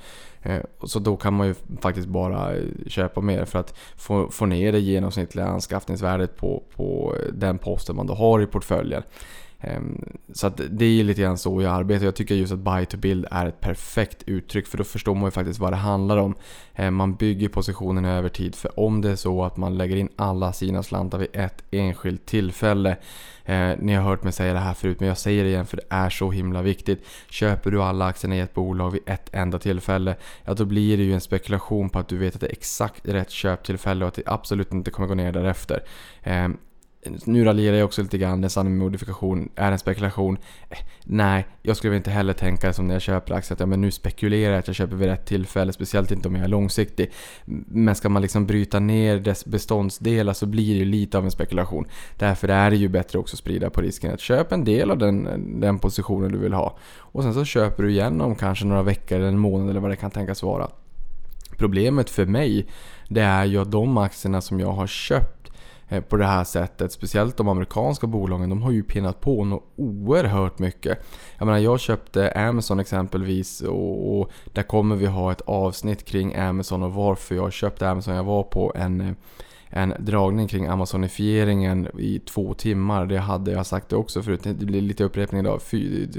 [0.46, 4.46] Eh, så då kan man ju faktiskt bara eh, köpa mer för att få, få
[4.46, 9.02] ner det genomsnittliga anskaffningsvärdet på, på eh, den posten man då har i portföljen.
[9.66, 12.04] Ehm, så att det är lite grann så jag arbetar.
[12.04, 15.24] Jag tycker just att buy to build är ett perfekt uttryck för då förstår man
[15.24, 16.34] ju faktiskt vad det handlar om.
[16.74, 20.08] Ehm, man bygger positionen över tid för om det är så att man lägger in
[20.16, 22.96] alla sina slantar vid ett enskilt tillfälle.
[23.44, 25.76] Eh, ni har hört mig säga det här förut men jag säger det igen för
[25.76, 27.06] det är så himla viktigt.
[27.30, 31.02] Köper du alla aktierna i ett bolag vid ett enda tillfälle, ja då blir det
[31.02, 34.14] ju en spekulation på att du vet att det är exakt rätt köptillfälle och att
[34.14, 35.82] det absolut inte kommer gå ner därefter.
[36.22, 36.56] Ehm,
[37.24, 40.38] nu raljerar jag också lite grann, Den sanning med modifikation är en spekulation.
[40.70, 43.80] Eh, nej, jag skulle inte heller tänka som när jag köper aktier att ja, men
[43.80, 47.12] nu spekulerar jag att jag köper vid rätt tillfälle, speciellt inte om jag är långsiktig.
[47.66, 51.30] Men ska man liksom bryta ner dess beståndsdelar så blir det ju lite av en
[51.30, 51.86] spekulation.
[52.16, 54.98] Därför är det ju bättre också att sprida på risken att köpa en del av
[54.98, 56.76] den, den positionen du vill ha.
[56.98, 59.90] Och sen så köper du igen om kanske några veckor eller en månad eller vad
[59.90, 60.68] det kan tänkas vara.
[61.58, 62.66] Problemet för mig,
[63.08, 65.35] det är ju att de aktierna som jag har köpt
[65.88, 66.92] Eh, på det här sättet.
[66.92, 70.98] Speciellt de amerikanska bolagen, de har ju pinnat på något oerhört mycket.
[71.38, 76.34] Jag menar, jag köpte Amazon exempelvis och, och där kommer vi ha ett avsnitt kring
[76.34, 78.14] Amazon och varför jag köpte Amazon.
[78.14, 79.12] Jag var på en eh,
[79.70, 83.06] en dragning kring Amazonifieringen i två timmar.
[83.06, 85.62] Det hade jag sagt det också förut, det blir lite upprepning idag.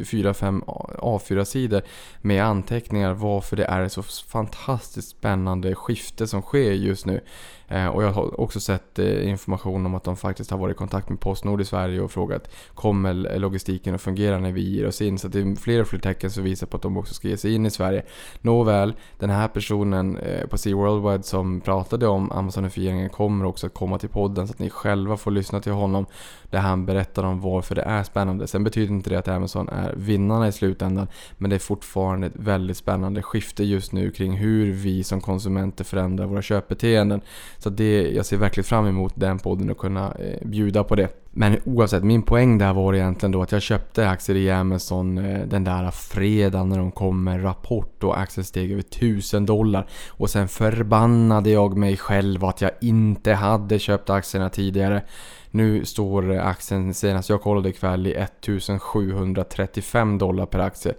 [0.06, 0.64] Fyra, fem
[0.98, 1.82] A4-sidor
[2.22, 7.22] med anteckningar varför det är ett så fantastiskt spännande skifte som sker just nu.
[7.68, 10.78] Eh, och jag har också sett eh, information om att de faktiskt har varit i
[10.78, 15.02] kontakt med Postnord i Sverige och frågat kommer logistiken att fungera när vi ger oss
[15.02, 15.18] in?
[15.18, 17.38] Så det är fler och fler tecken som visar på att de också ska ge
[17.38, 18.04] sig in i Sverige.
[18.42, 23.74] Nåväl, den här personen eh, på Sea Worldwide som pratade om Amazonifieringen kommer också att
[23.74, 26.06] komma till podden så att ni själva får lyssna till honom
[26.50, 28.48] där han berättar om varför det är spännande.
[28.48, 32.36] Sen betyder inte det att Amazon är vinnarna i slutändan men det är fortfarande ett
[32.36, 37.22] väldigt spännande skifte just nu kring hur vi som konsumenter förändrar våra köpbeteenden.
[37.58, 41.10] Så det, jag ser verkligen fram emot den podden och kunna eh, bjuda på det.
[41.32, 45.48] Men oavsett, min poäng där var egentligen då att jag köpte aktier i Amazon eh,
[45.48, 49.88] den där fredagen när de kom med rapport och aktien steg över 1000 dollar.
[50.10, 55.04] Och sen förbannade jag mig själv att jag inte hade köpt aktierna tidigare.
[55.52, 60.94] Nu står aktien senast jag kollade ikväll i 1735 dollar per aktie.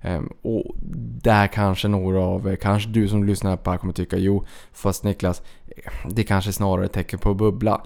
[0.00, 0.74] Ehm, och
[1.22, 5.04] där kanske några av, kanske du som lyssnar på det här kommer tycka jo, fast
[5.04, 5.42] Niklas,
[6.10, 7.82] det kanske snarare är ett tecken på bubbla.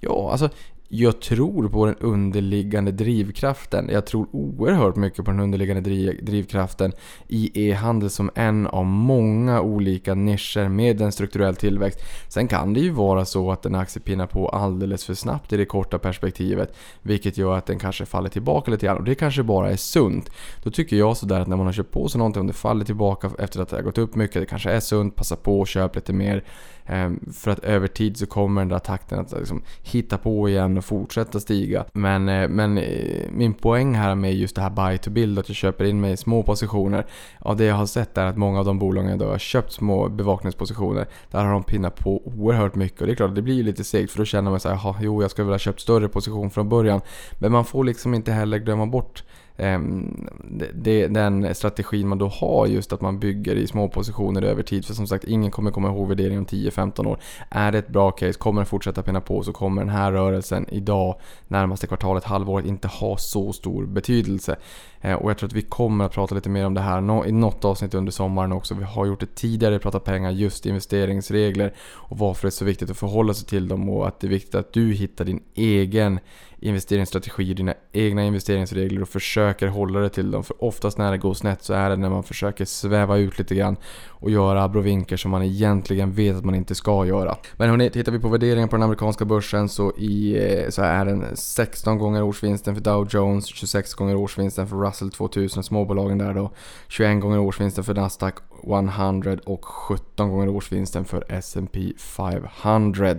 [0.00, 0.50] Ja, alltså
[0.92, 3.88] jag tror på den underliggande drivkraften.
[3.92, 5.90] Jag tror oerhört mycket på den underliggande
[6.22, 6.92] drivkraften
[7.28, 12.00] i e-handel som en av många olika nischer med en strukturell tillväxt.
[12.28, 15.56] Sen kan det ju vara så att en aktie pinnar på alldeles för snabbt i
[15.56, 16.76] det korta perspektivet.
[17.02, 20.30] Vilket gör att den kanske faller tillbaka lite grann och det kanske bara är sunt.
[20.62, 22.84] Då tycker jag sådär att när man har köpt på sig någonting, om det faller
[22.84, 25.68] tillbaka efter att det har gått upp mycket, det kanske är sunt, passa på och
[25.68, 26.44] köp lite mer.
[26.86, 30.78] Ehm, för att över tid så kommer den där takten att liksom hitta på igen
[30.78, 31.84] och fortsätta stiga.
[31.92, 35.48] Men, eh, men eh, min poäng här med just det här buy to build, att
[35.48, 37.06] jag köper in mig i små positioner.
[37.44, 40.08] Ja, det jag har sett är att många av de bolagen jag har köpt små
[40.08, 43.00] bevakningspositioner, där har de pinnat på oerhört mycket.
[43.00, 45.22] Och det är klart, det blir lite segt för då känner man så jaha, jo
[45.22, 47.00] jag skulle vilja ha köpt större position från början.
[47.38, 49.24] Men man får liksom inte heller glömma bort
[49.60, 50.28] Ehm,
[50.74, 54.84] det, den strategin man då har just att man bygger i små positioner över tid.
[54.84, 57.20] För som sagt, ingen kommer komma ihåg värderingen om 10-15 år.
[57.50, 60.66] Är det ett bra case, kommer den fortsätta pinna på så kommer den här rörelsen
[60.68, 64.56] idag, närmaste kvartalet, halvåret, inte ha så stor betydelse.
[65.00, 67.32] Eh, och jag tror att vi kommer att prata lite mer om det här i
[67.32, 68.74] något avsnitt under sommaren också.
[68.74, 72.90] Vi har gjort det tidigare, pratat pengar, just investeringsregler och varför det är så viktigt
[72.90, 76.20] att förhålla sig till dem och att det är viktigt att du hittar din egen
[76.60, 80.44] investeringsstrategi, dina egna investeringsregler och försöker hålla dig till dem.
[80.44, 83.54] För oftast när det går snett så är det när man försöker sväva ut lite
[83.54, 83.76] grann
[84.08, 87.36] och göra abrovinker som man egentligen vet att man inte ska göra.
[87.56, 91.04] Men hörni, tittar vi på värderingen på den amerikanska börsen så, i, eh, så är
[91.04, 96.34] den 16 gånger årsvinsten för Dow Jones, 26 gånger årsvinsten för Russell 2000, småbolagen där
[96.34, 96.50] då,
[96.88, 103.16] 21 gånger årsvinsten för Nasdaq 100 och 17 gånger årsvinsten för S&P 500.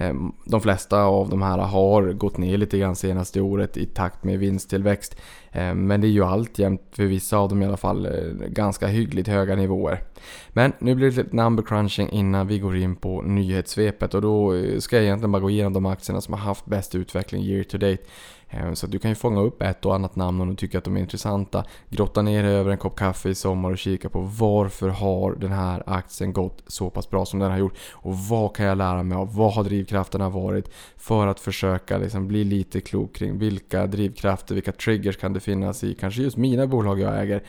[0.00, 4.24] Ehm, de flesta av de här har gått ner lite grann senaste året i takt
[4.24, 5.16] med vinsttillväxt.
[5.52, 8.12] Ehm, men det är ju alltjämt, för vissa av dem i alla fall, eh,
[8.48, 10.02] ganska hyggligt höga nivåer.
[10.48, 14.54] Men nu blir det lite number crunching innan vi går in på nyhetssvepet och då
[14.54, 17.64] eh, ska jag egentligen bara gå igenom de aktierna som har haft bäst utveckling year
[17.64, 18.02] to date.
[18.50, 20.84] Eh, så du kan ju fånga upp ett och annat namn om du tycker att
[20.84, 21.64] de är intressanta.
[21.88, 25.52] Grotta ner dig över en kopp kaffe i sommar och kika på varför har den
[25.52, 27.78] här aktien gått så pass bra som den har gjort?
[27.92, 29.34] Och vad kan jag lära mig av?
[29.34, 30.70] Vad har drivkrafterna varit?
[30.96, 35.84] För att försöka liksom bli lite klok kring vilka drivkrafter, vilka triggers kan det finnas
[35.84, 37.42] i kanske just mina bolag jag äger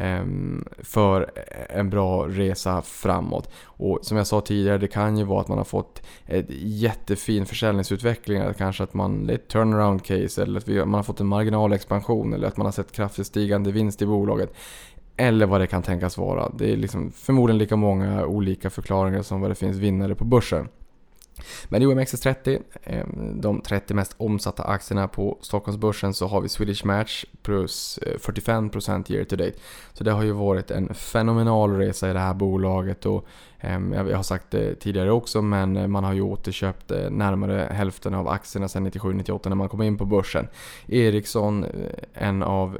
[0.00, 1.30] Ehm, för
[1.68, 3.50] en bra resa framåt.
[3.64, 7.46] Och som jag sa tidigare, det kan ju vara att man har fått ett jättefin
[7.46, 11.26] försäljningsutveckling, kanske att man, det är ett turnaround case, eller att man har fått en
[11.26, 14.54] marginalexpansion, eller att man har sett kraftigt stigande vinst i bolaget.
[15.16, 16.52] Eller vad det kan tänkas vara.
[16.58, 20.68] Det är liksom förmodligen lika många olika förklaringar som vad det finns vinnare på börsen.
[21.68, 26.84] Men i OMXS30, ehm, de 30 mest omsatta aktierna på Stockholmsbörsen så har vi Swedish
[26.84, 29.58] Match plus eh, 45% year to date.
[29.92, 33.26] Så det har ju varit en fenomenal resa i det här bolaget och
[33.60, 37.68] Ehm, jag har sagt det tidigare också men eh, man har ju återköpt eh, närmare
[37.72, 40.48] hälften av aktierna sedan 97-98 när man kom in på börsen.
[40.86, 41.70] Ericsson, eh,
[42.14, 42.78] en av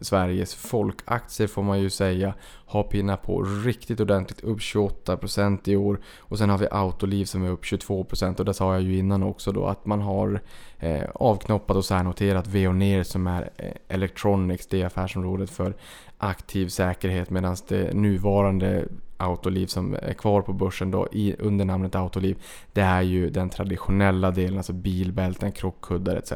[0.00, 2.34] Sveriges folkaktier får man ju säga,
[2.66, 6.00] har pinnat på riktigt ordentligt, upp 28% i år.
[6.18, 9.22] Och sen har vi Autoliv som är upp 22% och det sa jag ju innan
[9.22, 10.40] också då att man har
[10.78, 15.74] eh, avknoppat och särnoterat Veoneer som är eh, Electronics, det affärsområdet för
[16.18, 18.84] aktiv säkerhet medan det nuvarande
[19.16, 22.42] Autoliv som är kvar på börsen då i, under namnet Autoliv.
[22.72, 26.32] Det är ju den traditionella delen, alltså bilbälten, krockkuddar etc.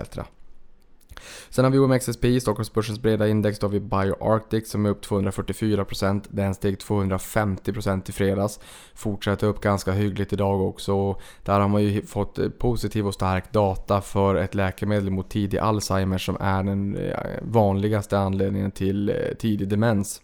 [1.48, 3.58] Sen har vi OMXSP, Stockholmsbörsens breda index.
[3.58, 6.24] Då har vi BioArctic som är upp 244%.
[6.28, 8.60] Den steg 250% i fredags.
[8.94, 11.16] Fortsätter upp ganska hyggligt idag också.
[11.44, 16.18] Där har man ju fått positiv och stark data för ett läkemedel mot tidig Alzheimer
[16.18, 20.22] som är den eh, vanligaste anledningen till eh, tidig demens.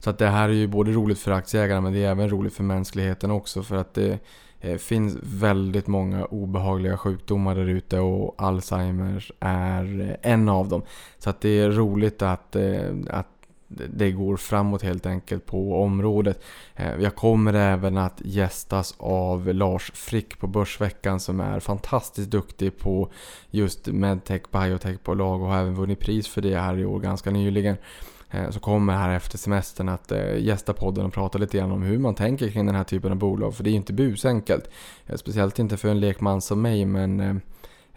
[0.00, 2.54] Så att det här är ju både roligt för aktieägarna men det är även roligt
[2.54, 4.18] för mänskligheten också för att det
[4.60, 10.82] eh, finns väldigt många obehagliga sjukdomar där ute och Alzheimers är eh, en av dem.
[11.18, 13.26] Så att det är roligt att, eh, att
[13.68, 16.42] det går framåt helt enkelt på området.
[17.00, 23.10] Jag kommer även att gästas av Lars Frick på Börsveckan som är fantastiskt duktig på
[23.50, 27.76] just medtech, biotechbolag och har även vunnit pris för det här i år ganska nyligen.
[28.30, 31.82] Eh, som kommer här efter semestern att eh, gästa podden och prata lite grann om
[31.82, 33.54] hur man tänker kring den här typen av bolag.
[33.54, 34.70] För det är ju inte busenkelt.
[35.06, 37.34] Eh, speciellt inte för en lekman som mig men Eh,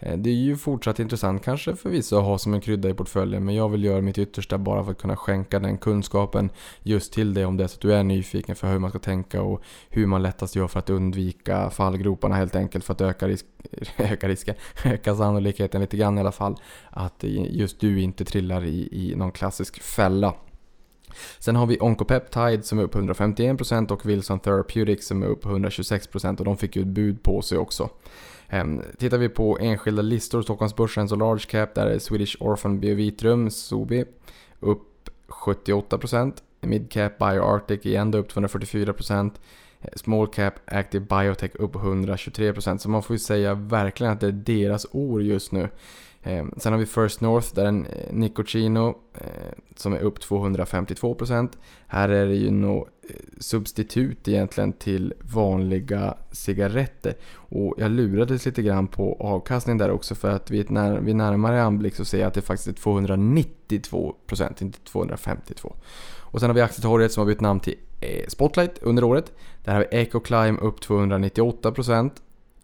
[0.02, 2.94] Eh, det är ju fortsatt intressant kanske för vissa att ha som en krydda i
[2.94, 6.50] portföljen men jag vill göra mitt yttersta bara för att kunna skänka den kunskapen
[6.82, 9.42] just till dig om det så att du är nyfiken för hur man ska tänka
[9.42, 13.46] och hur man lättast gör för att undvika fallgroparna helt enkelt för att öka, risk,
[13.96, 16.56] öka risken, öka sannolikheten lite grann i alla fall
[16.90, 20.34] att just du inte trillar i, i någon klassisk fälla.
[21.38, 26.38] Sen har vi Oncopeptide som är upp 151% och Wilson Therapeutics som är upp 126%
[26.38, 27.90] och de fick ju ett bud på sig också.
[28.52, 33.50] Ehm, tittar vi på enskilda listor, Stockholmsbörsen så large cap, där är Swedish Orphan Biovitrum,
[33.50, 34.04] Sobi,
[34.60, 36.42] upp 78%.
[36.60, 39.40] Mid cap BioArctic igen då upp 244%.
[39.80, 44.26] Ehm, small cap Active Biotech upp 123% så man får ju säga verkligen att det
[44.26, 45.68] är deras år just nu.
[46.22, 51.48] Eh, sen har vi First North där en eh, Nicocino eh, som är upp 252%.
[51.86, 57.14] Här är det ju något eh, substitut egentligen till vanliga cigaretter.
[57.34, 61.62] Och jag lurades lite grann på avkastningen där också för att vid, när, vid närmare
[61.62, 65.72] anblick så ser jag att det faktiskt är 292% inte 252%.
[66.32, 69.32] Och sen har vi aktietorget som har bytt namn till eh, Spotlight under året.
[69.64, 72.10] Där har vi Ecoclime upp 298%.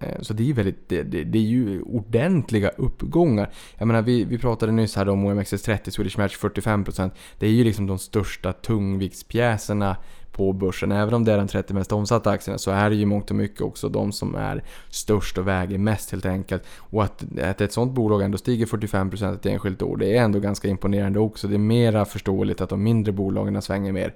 [0.01, 3.51] Eh, så det är, väldigt, det, det, det är ju ordentliga uppgångar.
[3.79, 7.11] Jag menar, vi, vi pratade nyss här om OMXS30, Swedish Match 45%.
[7.39, 9.97] Det är ju liksom de största tungviktspjäserna
[10.39, 10.93] på börsen.
[10.93, 13.37] Även om det är de 30 mest omsatta aktierna så är det ju mångt och
[13.37, 16.63] mycket också de som är störst och väger mest helt enkelt.
[16.79, 20.41] Och att, att ett sånt bolag ändå stiger 45% ett enskilt år, det är ändå
[20.41, 21.49] ganska imponerande också.
[21.49, 24.15] Det är mera förståeligt att de mindre bolagen svänger mer.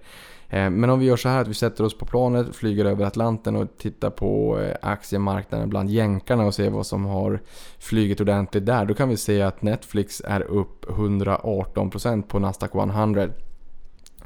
[0.53, 3.05] Eh, men om vi gör så här att vi sätter oss på planet, flyger över
[3.05, 7.41] Atlanten och tittar på eh, aktiemarknaden bland jänkarna och ser vad som har
[7.79, 8.85] flugit ordentligt där.
[8.85, 13.29] Då kan vi se att Netflix är upp 118% på Nasdaq 100.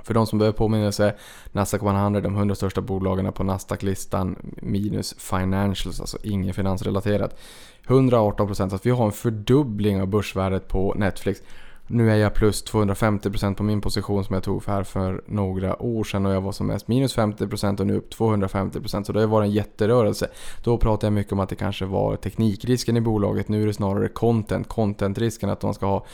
[0.03, 1.15] För de som behöver påminnelse,
[1.53, 7.39] Nasdaq 100, de 100 största bolagen på Nasdaq-listan minus financials, alltså inget finansrelaterat.
[7.87, 11.41] 118% så att vi har en fördubbling av börsvärdet på Netflix.
[11.89, 16.05] Nu är jag plus 250% på min position som jag tog här för några år
[16.05, 19.27] sedan och jag var som mest minus 50% och nu upp 250% så det har
[19.27, 20.29] varit en jätterörelse.
[20.65, 23.73] Då pratade jag mycket om att det kanske var teknikrisken i bolaget, nu är det
[23.73, 26.05] snarare content, contentrisken att de ska ha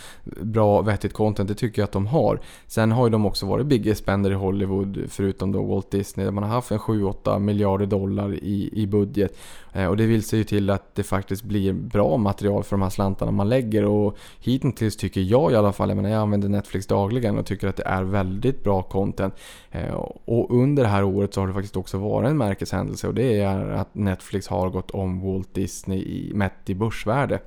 [0.41, 2.41] bra vettigt content, det tycker jag att de har.
[2.66, 6.33] Sen har ju de också varit biggest spender i Hollywood förutom då Walt Disney där
[6.33, 9.39] man har haft en 7-8 miljarder dollar i, i budget.
[9.73, 12.83] Eh, och det vill sig ju till att det faktiskt blir bra material för de
[12.83, 16.49] här slantarna man lägger och hittills tycker jag i alla fall, jag menar jag använder
[16.49, 19.35] Netflix dagligen och tycker att det är väldigt bra content.
[19.70, 19.95] Eh,
[20.25, 23.41] och under det här året så har det faktiskt också varit en märkeshändelse och det
[23.41, 27.41] är att Netflix har gått om Walt Disney i, mätt i börsvärde.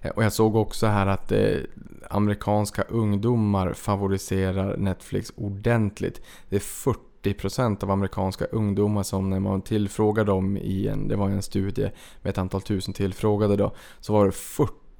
[0.00, 1.56] Eh, och jag såg också här att eh,
[2.10, 6.20] amerikanska ungdomar favoriserar Netflix ordentligt.
[6.48, 6.96] Det är 40%
[7.82, 11.90] av amerikanska ungdomar som när man tillfrågar dem i en, det var en studie
[12.22, 14.30] med ett antal tusen tillfrågade då, så var det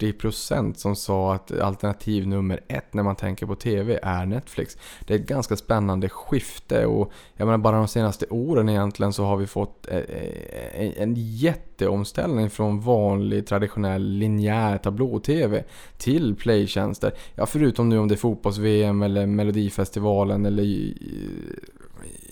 [0.00, 4.76] 40% som sa att alternativ nummer ett när man tänker på TV är Netflix.
[5.06, 9.24] Det är ett ganska spännande skifte och jag menar bara de senaste åren egentligen så
[9.24, 15.64] har vi fått eh, eh, en jätte en jätteomställning från vanlig traditionell linjär tablå-TV
[15.98, 17.12] till playtjänster.
[17.34, 20.96] Ja, förutom nu om det är fotbolls-VM eller Melodifestivalen eller eh,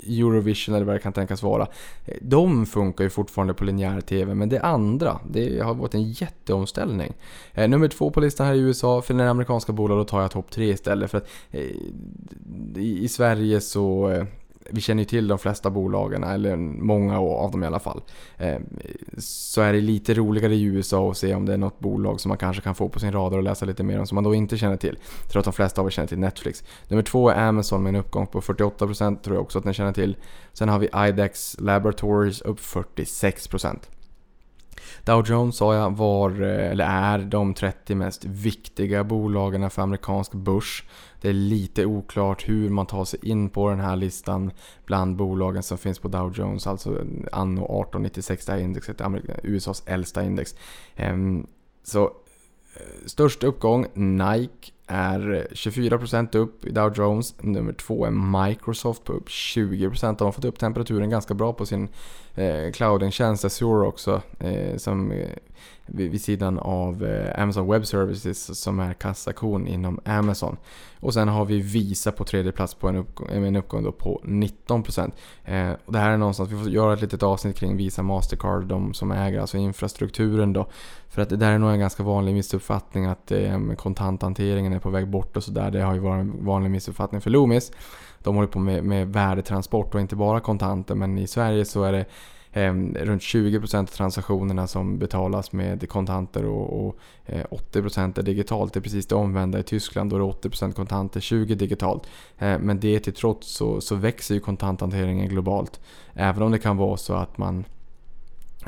[0.07, 1.69] Eurovision eller vad det kan tänkas vara.
[2.21, 7.13] De funkar ju fortfarande på linjär TV, men det andra, det har varit en jätteomställning.
[7.53, 10.31] Eh, nummer två på listan här i USA, för den amerikanska bolag, då tar jag
[10.31, 11.11] topp tre istället.
[11.11, 11.61] För att eh,
[12.77, 14.25] i, i Sverige så eh,
[14.71, 18.03] vi känner ju till de flesta bolagen, eller många av dem i alla fall.
[18.39, 18.59] Eh,
[19.19, 22.29] så är det lite roligare i USA att se om det är något bolag som
[22.29, 24.35] man kanske kan få på sin radar och läsa lite mer om som man då
[24.35, 24.99] inte känner till.
[25.23, 26.65] Jag tror att de flesta av er känner till Netflix.
[26.89, 29.93] Nummer två är Amazon med en uppgång på 48% tror jag också att ni känner
[29.93, 30.17] till.
[30.53, 33.79] Sen har vi IDEX Laboratories upp 46%.
[35.05, 40.33] Dow Jones sa jag var, eh, eller är, de 30 mest viktiga bolagen för amerikansk
[40.33, 40.85] börs.
[41.25, 44.51] Det är lite oklart hur man tar sig in på den här listan
[44.85, 46.91] bland bolagen som finns på Dow Jones, alltså
[47.33, 49.01] anno 1896, det här indexet,
[49.43, 50.55] USAs äldsta index.
[50.97, 51.47] Ehm,
[51.83, 57.35] så eh, störst uppgång, Nike är 24% upp i Dow Jones.
[57.43, 60.17] Nummer två är Microsoft på upp 20%.
[60.19, 61.89] De har fått upp temperaturen ganska bra på sin
[62.35, 64.23] eh, clouding-tjänst Azure också.
[64.39, 65.29] Eh, som, eh,
[65.87, 70.57] vid, vid sidan av eh, Amazon Web Services som är kassakon inom Amazon.
[71.01, 73.85] Och sen har vi Visa på tredje plats på en uppgång, eh, med en uppgång
[73.85, 75.15] då på 19%.
[75.45, 78.65] Eh, och det här är någonstans, vi får göra ett litet avsnitt kring Visa Mastercard,
[78.65, 80.67] de som äger alltså infrastrukturen då.
[81.09, 84.91] För att det där är nog en ganska vanlig missuppfattning att eh, kontanthanteringen är på
[84.91, 85.71] väg bort och sådär.
[85.71, 87.73] Det har ju varit en vanlig missuppfattning för Loomis.
[88.25, 91.93] De håller på med, med värdetransport och inte bara kontanter men i Sverige så är
[91.93, 92.05] det
[92.53, 92.73] eh,
[93.05, 96.97] runt 20% av transaktionerna som betalas med kontanter och, och
[97.27, 98.73] eh, 80% är digitalt.
[98.73, 102.07] Det är precis det omvända i Tyskland då det är 80% kontanter, 20% digitalt.
[102.39, 105.81] Eh, men det till trots så, så växer ju kontanthanteringen globalt.
[106.15, 107.65] Även om det kan vara så att man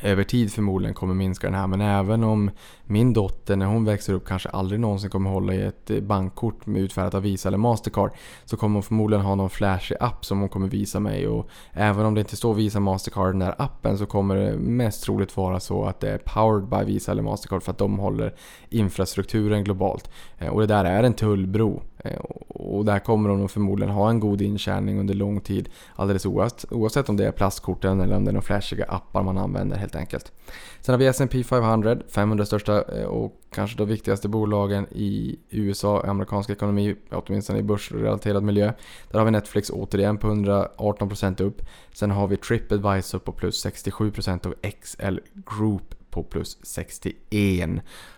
[0.03, 1.67] över tid förmodligen kommer minska den här.
[1.67, 2.51] Men även om
[2.85, 6.67] min dotter när hon växer upp kanske aldrig någonsin kommer hålla i ett eh, bankkort
[6.67, 8.11] med utfärdat av Visa eller Mastercard.
[8.45, 11.29] Så kommer hon förmodligen ha någon flashig app som hon kommer visa mig.
[11.29, 14.57] Och även om det inte står Visa Mastercard i den där appen så kommer det
[14.57, 17.99] mest troligt vara så att det är powered by Visa eller Mastercard för att de
[17.99, 18.35] håller
[18.69, 20.11] infrastrukturen globalt.
[20.39, 21.83] Eh, och det där är en tullbro.
[21.99, 22.19] Eh,
[22.49, 25.69] och där kommer de förmodligen ha en god intjäning under lång tid.
[25.97, 29.39] Alldeles oavsett, oavsett om det är plastkorten eller om det är några flashiga appar man
[29.39, 30.33] använder helt enkelt.
[30.81, 36.03] Sen har vi S&P 500, 500 största eh, och kanske de viktigaste bolagen i USA,
[36.07, 38.73] amerikansk ekonomi, åtminstone i börsrelaterad miljö.
[39.11, 41.63] Där har vi Netflix återigen på 118% upp.
[41.93, 45.19] Sen har vi Tripadvisor på plus 67% och XL
[45.59, 47.71] Group på plus 61.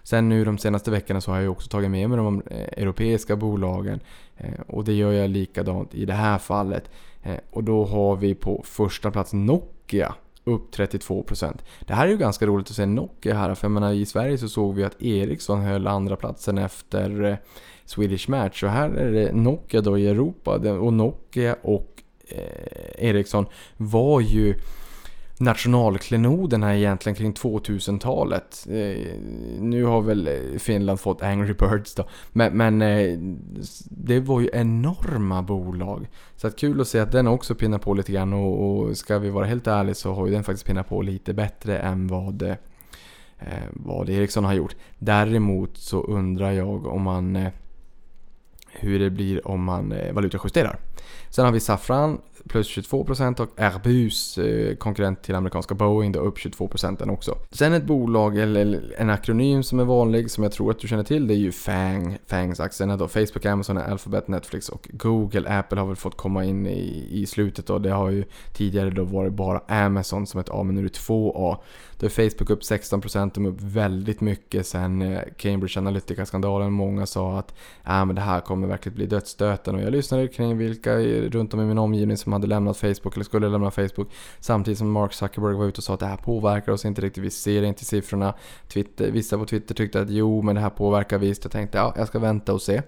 [0.03, 3.37] Sen nu de senaste veckorna så har jag också tagit med mig de eh, europeiska
[3.37, 4.01] bolagen
[4.37, 6.91] eh, och det gör jag likadant i det här fallet.
[7.23, 11.59] Eh, och då har vi på första plats Nokia upp 32%.
[11.81, 14.39] Det här är ju ganska roligt att se Nokia här, för jag menar i Sverige
[14.39, 17.39] så såg vi att Ericsson höll andra platsen efter
[17.85, 23.47] Swedish Match och här är det Nokia då i Europa och Nokia och eh, Ericsson
[23.77, 24.55] var ju
[25.41, 28.67] nationalklenoderna egentligen kring 2000-talet.
[28.71, 29.13] Eh,
[29.61, 32.09] nu har väl eh, Finland fått Angry Birds då.
[32.33, 33.19] Men, men eh,
[33.91, 36.09] det var ju enorma bolag.
[36.37, 39.19] Så att kul att se att den också pinnar på lite grann och, och ska
[39.19, 42.43] vi vara helt ärliga så har ju den faktiskt pinnat på lite bättre än vad,
[42.43, 42.57] eh,
[43.73, 44.77] vad Ericsson har gjort.
[44.99, 47.49] Däremot så undrar jag om man eh,
[48.73, 50.79] hur det blir om man eh, valutajusterar.
[51.39, 52.19] Sen har vi Safran
[52.49, 57.35] plus 22% och Airbus, eh, konkurrent till amerikanska Boeing, då upp 22% den också.
[57.51, 61.03] Sen ett bolag, eller en akronym som är vanlig, som jag tror att du känner
[61.05, 62.19] till, det är ju FANG.
[62.27, 65.59] FANGs aktierna då, Facebook, Amazon, Alphabet, Netflix och Google.
[65.59, 67.79] Apple har väl fått komma in i, i slutet då.
[67.79, 70.99] Det har ju tidigare då varit bara Amazon som ett A, men nu är det
[70.99, 71.57] 2A.
[71.99, 76.73] Då är Facebook upp 16%, de är upp väldigt mycket sen eh, Cambridge Analytica-skandalen.
[76.73, 80.59] Många sa att ah, men det här kommer verkligen bli dödsstöten och jag lyssnade kring
[80.59, 84.09] vilka eh, runt om i min omgivning som hade lämnat Facebook eller skulle lämna Facebook.
[84.41, 87.25] Samtidigt som Mark Zuckerberg var ute och sa att det här påverkar oss inte riktigt,
[87.25, 88.35] vi ser inte siffrorna.
[88.69, 91.45] Twitter, vissa på Twitter tyckte att jo, men det här påverkar visst.
[91.45, 92.83] Jag tänkte ja, jag ska vänta och se.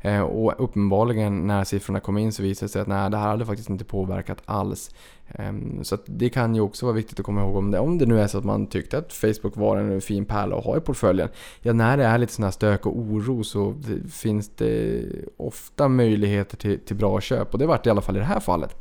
[0.00, 3.28] Eh, och uppenbarligen när siffrorna kom in så visade det sig att nej, det här
[3.28, 4.90] hade faktiskt inte påverkat alls.
[5.28, 8.06] Ehm, så det kan ju också vara viktigt att komma ihåg om det, om det
[8.06, 10.80] nu är så att man tyckte att Facebook var en fin pärla att ha i
[10.80, 11.28] portföljen.
[11.60, 13.74] Ja, när det är lite sån här stök och oro så
[14.10, 15.04] finns det
[15.36, 18.24] ofta möjligheter till, till bra köp och det vart det i alla fall i det
[18.24, 18.76] här fallet.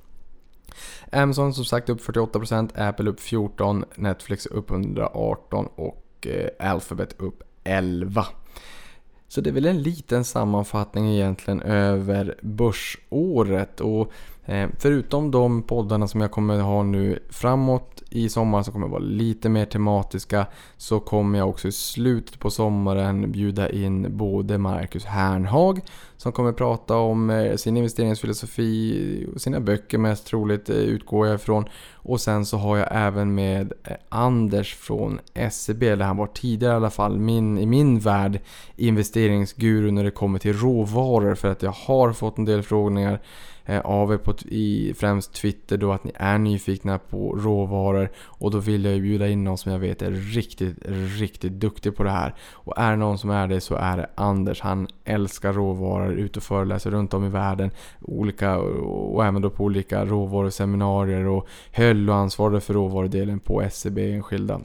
[1.12, 7.44] Amazon som sagt upp 48%, Apple upp 14%, Netflix upp 118% och eh, Alphabet upp
[7.64, 8.26] 11%.
[9.28, 13.82] Så det är väl en liten sammanfattning egentligen över börsåret.
[13.82, 14.12] Och
[14.48, 19.00] Eh, förutom de poddarna som jag kommer ha nu framåt i sommar som kommer vara
[19.00, 20.46] lite mer tematiska
[20.78, 25.82] så kommer jag också i slutet på sommaren bjuda in både Marcus Hernhag
[26.18, 31.36] som kommer prata om eh, sin investeringsfilosofi och sina böcker mest troligt eh, utgår jag
[31.36, 31.66] ifrån.
[31.94, 33.74] Och sen så har jag även med
[34.10, 35.20] Anders från
[35.52, 38.40] SEB, eller han var tidigare i alla fall, min, i min värld
[38.76, 43.20] investeringsguru när det kommer till råvaror för att jag har fått en del frågningar
[43.70, 48.52] Eh, av er på i främst Twitter då att ni är nyfikna på råvaror och
[48.52, 50.78] då vill jag ju bjuda in någon som jag vet är riktigt,
[51.20, 52.36] riktigt duktig på det här.
[52.54, 54.62] Och är det någon som är det så är det Anders.
[54.62, 59.64] Han älskar råvaror, ut och föreläser runt om i världen olika, och även då på
[59.64, 64.62] olika råvaruseminarier och höll och ansvarade för råvarudelen på SCB enskilda.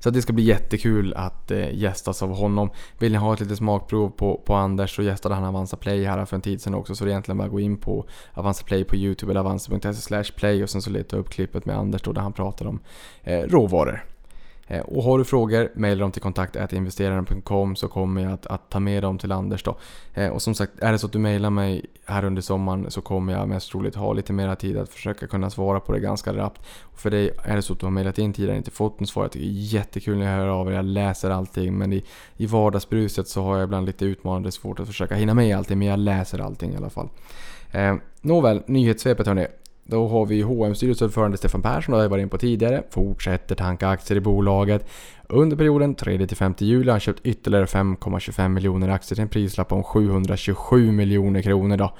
[0.00, 2.70] Så det ska bli jättekul att eh, gästas av honom.
[2.98, 6.24] Vill ni ha ett litet smakprov på, på Anders så gästade han Avanza Play här
[6.24, 6.94] för en tid sedan också.
[6.94, 10.32] Så det är egentligen bara att gå in på Avanza Play på YouTube eller avanza.se
[10.36, 12.80] play och sen så leta upp klippet med Anders då där han pratar om
[13.22, 14.04] eh, råvaror.
[14.70, 18.80] Eh, och har du frågor, mejla dem till kontakt.investeraren.com så kommer jag att, att, ta
[18.80, 19.76] med dem till Anders då.
[20.14, 23.00] Eh, och som sagt, är det så att du mejlar mig här under sommaren så
[23.00, 26.32] kommer jag mest troligt ha lite mer tid att försöka kunna svara på det ganska
[26.32, 26.62] rappt.
[26.82, 29.00] Och för dig, är det så att du har mejlat in tidigare och inte fått
[29.00, 31.78] något svar, jag tycker det är jättekul när jag hör av er, jag läser allting.
[31.78, 32.04] Men i,
[32.36, 35.88] i vardagsbruset så har jag ibland lite utmanande svårt att försöka hinna med allting, men
[35.88, 37.08] jag läser allting i alla fall.
[37.72, 39.46] Eh, nåväl, nyhetssvepet hörni.
[39.84, 43.54] Då har vi hm styrelseordförande Stefan Persson, det har jag varit in på tidigare, fortsätter
[43.54, 44.86] tanka aktier i bolaget.
[45.28, 49.82] Under perioden 3-5 juli har han köpt ytterligare 5,25 miljoner aktier till en prislapp om
[49.82, 51.76] 727 miljoner kronor.
[51.76, 51.92] Då.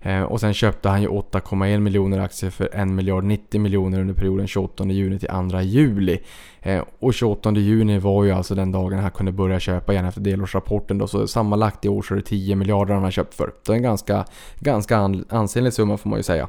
[0.00, 4.14] Eh, och sen köpte han ju 8,1 miljoner aktier för 1 miljard 90 miljoner under
[4.14, 6.18] perioden 28 juni till 2 juli.
[6.62, 10.20] Eh, och 28 juni var ju alltså den dagen han kunde börja köpa igen efter
[10.20, 13.52] delårsrapporten då, så sammanlagt i år så är det 10 miljarder han har köpt för.
[13.66, 14.24] Det är en ganska,
[14.60, 14.96] ganska
[15.28, 16.48] ansenlig summa får man ju säga.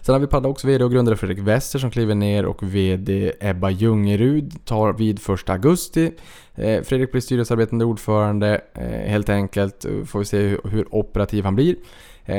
[0.00, 3.32] Sen har vi Padda också VD och grundare Fredrik Wester som kliver ner och VD
[3.40, 6.12] Ebba Ljungerud tar vid 1 augusti.
[6.54, 9.84] Eh, Fredrik blir styrelsearbetande ordförande eh, helt enkelt.
[9.84, 11.76] Eh, får vi se hur operativ han blir.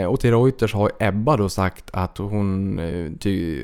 [0.09, 2.79] Och till Reuters har Ebba då sagt att hon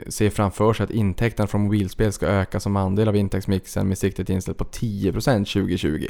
[0.08, 4.30] ser framför sig att intäkterna från mobilspel ska öka som andel av intäktsmixen med siktet
[4.30, 5.14] inställt på 10%
[5.46, 6.08] 2020.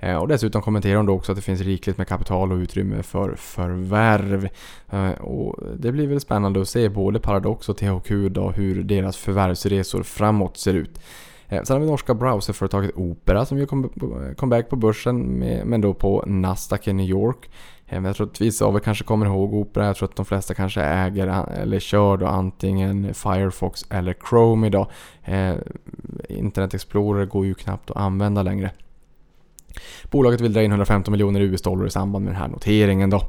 [0.00, 3.02] Eh, och dessutom kommenterar hon då också att det finns rikligt med kapital och utrymme
[3.02, 4.48] för förvärv.
[4.90, 9.16] Eh, och det blir väl spännande att se både Paradox och THQ då hur deras
[9.16, 11.00] förvärvsresor framåt ser ut.
[11.48, 16.24] Eh, sen har vi norska browserföretaget Opera som gör comeback på börsen men då på
[16.26, 17.50] Nasdaq i New York.
[17.92, 19.86] Jag tror att vissa av er kanske kommer ihåg Opera.
[19.86, 24.90] Jag tror att de flesta kanske äger eller kör då antingen Firefox eller Chrome idag.
[26.28, 28.70] Internet Explorer går ju knappt att använda längre.
[30.10, 33.22] Bolaget vill dra in 115 miljoner US-dollar i samband med den här noteringen då.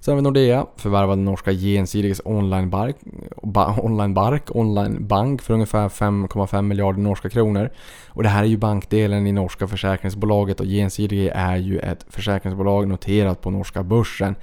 [0.00, 2.96] Sen har vi Nordea, förvärvade norska Gjensidiges onlinebank,
[3.82, 7.70] onlinebank, onlinebank för ungefär 5,5 miljarder norska kronor.
[8.08, 12.88] Och det här är ju bankdelen i norska försäkringsbolaget och Gjensidige är ju ett försäkringsbolag
[12.88, 14.34] noterat på norska börsen.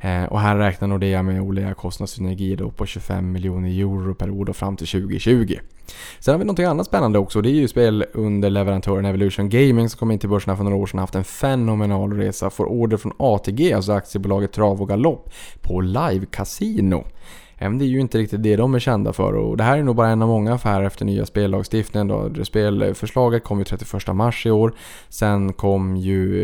[0.00, 4.76] Eh, och här räknar Nordea med olika kostnadssynergier på 25 miljoner euro per år fram
[4.76, 5.56] till 2020.
[6.18, 7.40] Sen har vi något annat spännande också.
[7.40, 10.98] Det är ju spelunderleverantören Evolution Gaming som kom in till börsen för några år sedan
[10.98, 12.50] och haft en fenomenal resa.
[12.50, 15.30] Får order från ATG, alltså aktiebolaget Trav och Galopp,
[15.62, 16.26] på live
[17.58, 17.78] casino.
[17.78, 19.96] Det är ju inte riktigt det de är kända för och det här är nog
[19.96, 22.08] bara en av många affärer efter nya spellagstiftningen.
[22.08, 22.44] Då.
[22.44, 24.72] Spelförslaget kom ju 31 mars i år.
[25.08, 26.42] Sen kom ju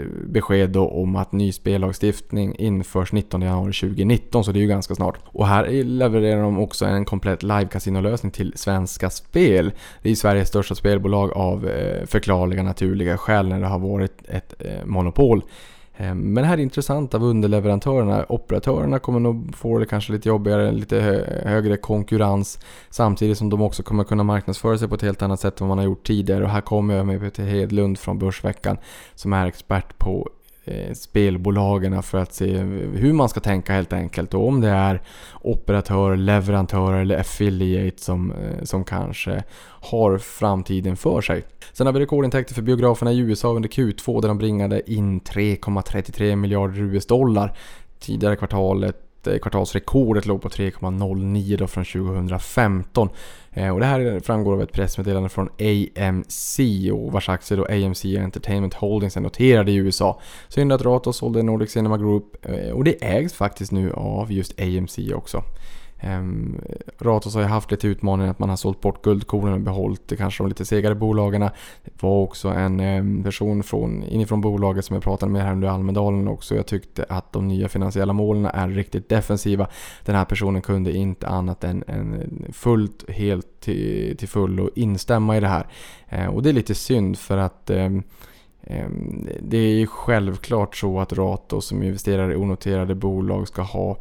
[0.00, 4.68] eh, besked då om att ny spellagstiftning införs 19 januari 2019 så det är ju
[4.68, 5.18] ganska snart.
[5.24, 7.68] Och här levererar de också en komplett live
[8.00, 9.72] lösning till Svenska Spel.
[10.02, 14.54] Det är Sveriges största spelbolag av eh, förklarliga naturliga skäl när det har varit ett
[14.58, 15.42] eh, monopol.
[15.96, 18.26] Ehm, men det här är intressant av underleverantörerna.
[18.28, 21.00] Operatörerna kommer nog få det kanske lite jobbigare, lite
[21.44, 22.58] högre konkurrens.
[22.90, 25.76] Samtidigt som de också kommer kunna marknadsföra sig på ett helt annat sätt än vad
[25.76, 26.44] man har gjort tidigare.
[26.44, 28.78] Och här kommer jag med Peter Hedlund från Börsveckan
[29.14, 30.28] som är expert på
[30.64, 32.56] Eh, spelbolagen för att se
[32.94, 34.34] hur man ska tänka helt enkelt.
[34.34, 35.02] Och om det är
[35.40, 41.44] operatörer, leverantörer eller affiliate som, eh, som kanske har framtiden för sig.
[41.72, 46.36] Sen har vi rekordintäkter för biograferna i USA under Q2 där de bringade in 3,33
[46.36, 47.56] miljarder US-dollar.
[48.00, 53.08] Tidigare kvartalet eh, kvartalsrekordet låg på 3,09 då från 2015.
[53.54, 56.60] Eh, och det här framgår av ett pressmeddelande från AMC
[56.92, 60.20] och vars aktier då AMC Entertainment Holdings är noterade i USA.
[60.48, 64.60] Synd att Ratos sålde Nordic Cinema Group eh, och det ägs faktiskt nu av just
[64.60, 65.42] AMC också.
[66.04, 66.60] Ehm,
[66.98, 70.16] Ratos har ju haft lite utmaningar att man har sålt bort guldkornen och behållit det
[70.16, 71.40] kanske de lite segare bolagen.
[71.84, 75.68] Det var också en ehm, person från, inifrån bolaget som jag pratade med här under
[75.68, 76.54] Almedalen också.
[76.54, 79.68] Jag tyckte att de nya finansiella målen är riktigt defensiva.
[80.04, 85.40] Den här personen kunde inte annat än, än fullt, helt till, till fullo instämma i
[85.40, 85.66] det här.
[86.08, 87.70] Ehm, och det är lite synd för att
[89.40, 93.98] det är ju självklart så att Ratos som investerar i onoterade bolag ska ha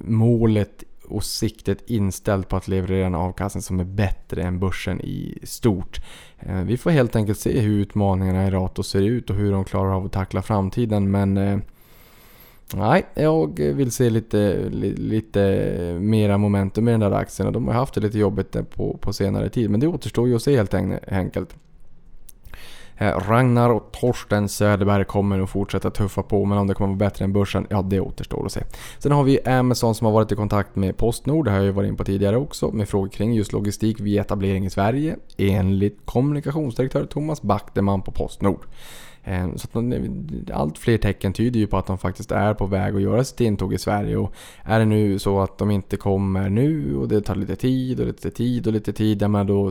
[0.00, 5.38] målet och siktet inställt på att leverera en avkastning som är bättre än börsen i
[5.42, 6.00] stort.
[6.38, 9.64] Eh, vi får helt enkelt se hur utmaningarna i Rato ser ut och hur de
[9.64, 11.58] klarar av att tackla framtiden men eh,
[12.74, 17.52] Nej, jag vill se lite, lite mera momentum i den där aktien.
[17.52, 20.42] De har haft det lite jobbigt på, på senare tid men det återstår ju att
[20.42, 20.74] se helt
[21.08, 21.56] enkelt.
[22.98, 26.98] Eh, Ragnar och Torsten Söderberg kommer nog fortsätta tuffa på men om det kommer att
[26.98, 28.62] vara bättre än börsen, ja det återstår att se.
[28.98, 31.72] Sen har vi Amazon som har varit i kontakt med Postnord, det har jag ju
[31.72, 35.98] varit in på tidigare också, med frågor kring just logistik vid etablering i Sverige enligt
[36.04, 38.66] kommunikationsdirektör Thomas Backdeman på Postnord.
[39.24, 42.96] Eh, så att allt fler tecken tyder ju på att de faktiskt är på väg
[42.96, 44.16] att göra sitt intåg i Sverige.
[44.16, 44.32] Och
[44.64, 48.06] är det nu så att de inte kommer nu och det tar lite tid och
[48.06, 49.70] lite tid och lite tid, ja men då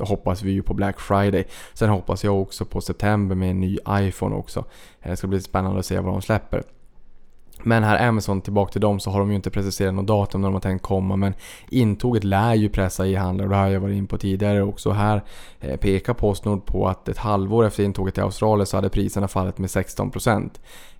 [0.00, 1.44] hoppas vi ju på Black Friday.
[1.74, 4.64] Sen hoppas jag också på september med en ny iPhone också.
[5.00, 6.62] Eh, det ska bli spännande att se vad de släpper.
[7.64, 10.48] Men här Amazon, tillbaka till dem, så har de ju inte preciserat något datum när
[10.48, 11.16] de har tänkt komma.
[11.16, 11.34] Men
[11.68, 14.90] intåget lär ju pressa i handlar och det har jag varit in på tidigare också.
[14.90, 15.22] Här
[15.60, 19.58] eh, pekar Postnord på att ett halvår efter intåget i Australien så hade priserna fallit
[19.58, 20.50] med 16%.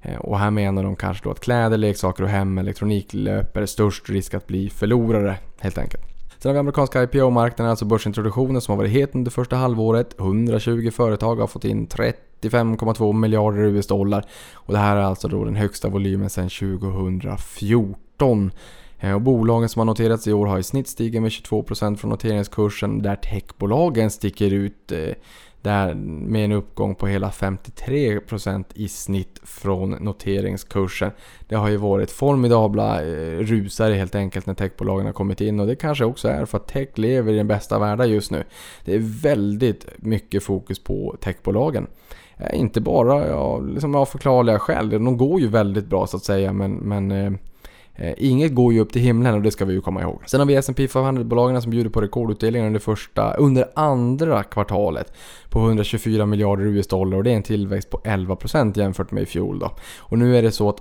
[0.03, 4.35] Eh, och här menar de kanske då att kläder, leksaker och hemelektronik löper störst risk
[4.35, 6.05] att bli förlorare helt enkelt.
[6.39, 10.21] Sen har vi amerikanska IPO-marknaden, alltså börsintroduktionen som har varit het under första halvåret.
[10.21, 12.19] 120 företag har fått in 30.
[12.49, 14.25] 35,2 miljarder US-dollar.
[14.55, 18.51] Och det här är alltså då den högsta volymen sedan 2014.
[19.01, 22.11] Eh, och bolagen som har noterats i år har i snitt stigit med 22% från
[22.11, 25.15] noteringskursen där techbolagen sticker ut eh,
[25.65, 31.11] där med en uppgång på hela 53% i snitt från noteringskursen.
[31.49, 35.67] Det har ju varit formidabla eh, rusare helt enkelt när techbolagen har kommit in och
[35.67, 38.45] det kanske också är för att tech lever i den bästa världen just nu.
[38.85, 41.87] Det är väldigt mycket fokus på techbolagen.
[42.37, 46.25] Eh, inte bara ja, liksom av förklarliga skäl, de går ju väldigt bra så att
[46.25, 47.33] säga men, men eh,
[47.95, 50.23] eh, inget går ju upp till himlen och det ska vi ju komma ihåg.
[50.27, 55.13] Sen har vi S&P 500-bolagen som bjuder på rekordutdelningar under, första, under andra kvartalet
[55.49, 59.59] på 124 miljarder US-dollar och det är en tillväxt på 11% jämfört med i fjol.
[59.59, 59.71] Då.
[59.99, 60.81] Och nu är det så att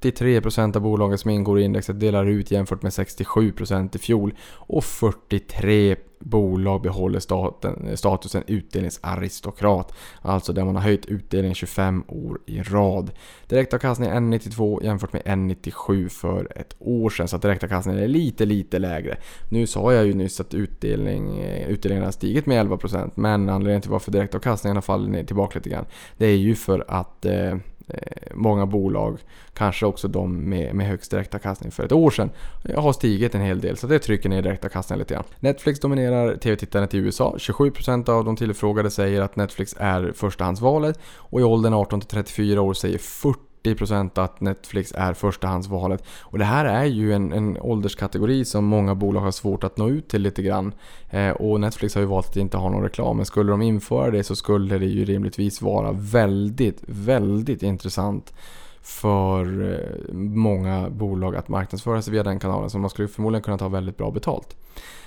[0.00, 4.84] 83% av bolagen som ingår i indexet delar ut jämfört med 67% i fjol och
[4.84, 9.94] 43 bolag behåller staten, eh, statusen utdelningsaristokrat.
[10.22, 13.10] Alltså där man har höjt utdelningen 25 år i rad.
[13.46, 17.28] Direktavkastningen är 1,92 jämfört med 1,97 för ett år sedan.
[17.28, 19.16] Så att direktavkastningen är lite, lite lägre.
[19.50, 23.82] Nu sa jag ju nyss att utdelning, eh, utdelningen har stigit med 11% men anledningen
[23.82, 25.86] till varför direktavkastningen har fallit tillbaka lite grann.
[26.16, 27.56] Det är ju för att Eh,
[27.94, 29.18] Eh, många bolag,
[29.54, 32.30] kanske också de med, med högst direktavkastning för ett år sedan,
[32.64, 33.76] eh, har stigit en hel del.
[33.76, 35.24] Så det trycker ner direktavkastningen lite grann.
[35.40, 37.34] Netflix dominerar tv-tittandet i USA.
[37.38, 42.98] 27% av de tillfrågade säger att Netflix är förstahandsvalet och i åldern 18-34 år säger
[42.98, 46.04] 40 40% att Netflix är förstahandsvalet.
[46.20, 49.88] Och det här är ju en, en ålderskategori som många bolag har svårt att nå
[49.88, 50.72] ut till lite grann.
[51.10, 53.16] Eh, och Netflix har ju valt att inte ha någon reklam.
[53.16, 58.34] Men skulle de införa det så skulle det ju rimligtvis vara väldigt, väldigt intressant
[58.82, 62.70] för eh, många bolag att marknadsföra sig via den kanalen.
[62.70, 64.56] Så man skulle förmodligen kunna ta väldigt bra betalt.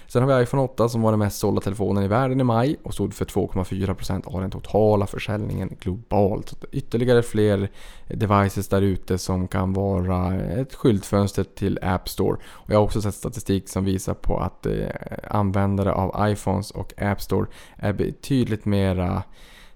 [0.07, 2.75] Sen har vi iPhone 8 som var den mest sålda telefonen i världen i maj
[2.83, 6.63] och stod för 2,4% av den totala försäljningen globalt.
[6.71, 7.69] Ytterligare fler
[8.07, 12.37] devices där ute som kan vara ett skyltfönster till App Store.
[12.45, 14.87] Och jag har också sett statistik som visar på att eh,
[15.29, 19.23] användare av iPhones och App Store är betydligt mera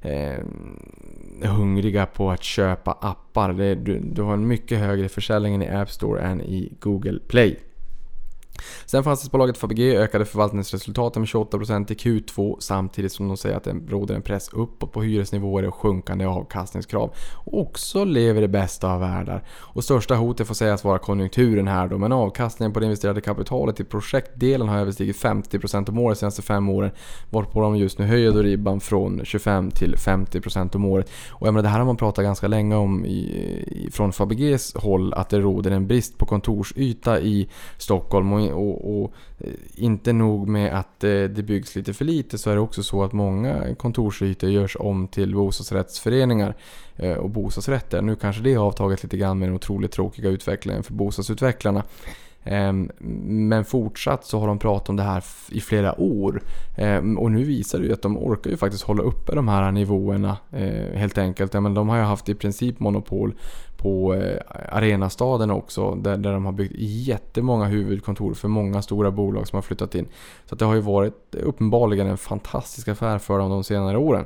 [0.01, 0.43] eh,
[1.43, 3.53] hungriga på att köpa appar.
[3.53, 7.59] Det, du, du har en mycket högre försäljning i App Store än i Google Play.
[8.85, 13.75] Sen fastighetsbolaget Fabege ökade förvaltningsresultaten med 28% i Q2 samtidigt som de säger att det
[13.87, 17.13] råder en press uppåt på hyresnivåer och sjunkande avkastningskrav.
[17.33, 19.43] Och också lever det bästa av världar.
[19.49, 23.79] Och största hotet får sägas vara konjunkturen här då, men avkastningen på det investerade kapitalet
[23.79, 26.91] i projektdelen har överstigit 50% om året de senaste fem åren.
[27.29, 31.11] Varpå de just nu höjer då ribban från 25 till 50% om året.
[31.29, 33.17] Och jag menar, det här har man pratat ganska länge om i,
[33.67, 38.33] i, från Fabeges håll, att det råder en brist på kontorsyta i Stockholm.
[38.33, 42.49] Och och, och, eh, inte nog med att eh, det byggs lite för lite så
[42.49, 46.55] är det också så att många kontorsytor görs om till bostadsrättsföreningar
[46.95, 48.01] eh, och bostadsrätter.
[48.01, 51.83] Nu kanske det har avtagit lite grann med den otroligt tråkiga utvecklingen för bostadsutvecklarna.
[52.43, 52.91] Ehm,
[53.49, 56.41] men fortsatt så har de pratat om det här i flera år.
[56.77, 59.71] Ehm, och nu visar det ju att de orkar ju faktiskt hålla uppe de här
[59.71, 60.37] nivåerna
[60.93, 61.53] helt enkelt.
[61.53, 63.33] Men de har ju haft i princip monopol
[63.77, 64.37] på eh,
[64.69, 69.61] Arenastaden också där, där de har byggt jättemånga huvudkontor för många stora bolag som har
[69.61, 70.07] flyttat in.
[70.45, 74.25] Så det har ju varit uppenbarligen en fantastisk affär för dem de senare åren.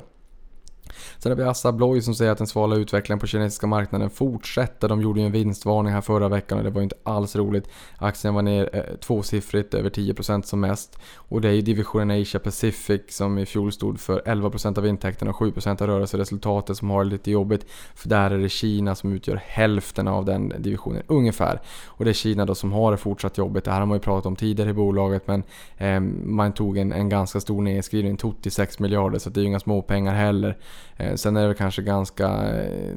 [1.18, 4.88] Sen har vi Assa Abloy som säger att den svala utvecklingen på kinesiska marknaden fortsätter.
[4.88, 7.68] De gjorde ju en vinstvarning här förra veckan och det var ju inte alls roligt.
[7.96, 10.98] Aktien var ner eh, tvåsiffrigt, över 10% som mest.
[11.14, 15.30] Och det är ju divisionen Asia Pacific som i fjol stod för 11% av intäkterna
[15.30, 17.66] och 7% av rörelseresultatet som har det lite jobbigt.
[17.94, 21.60] För där är det Kina som utgör hälften av den divisionen ungefär.
[21.86, 23.64] Och det är Kina då som har det fortsatt jobbigt.
[23.64, 25.42] Det här har man ju pratat om tidigare i bolaget men
[25.76, 29.42] eh, man tog en, en ganska stor nedskrivning, tog till 6 miljarder så det är
[29.42, 30.58] ju inga småpengar heller.
[30.96, 32.94] Eh, sen är det kanske ganska eh,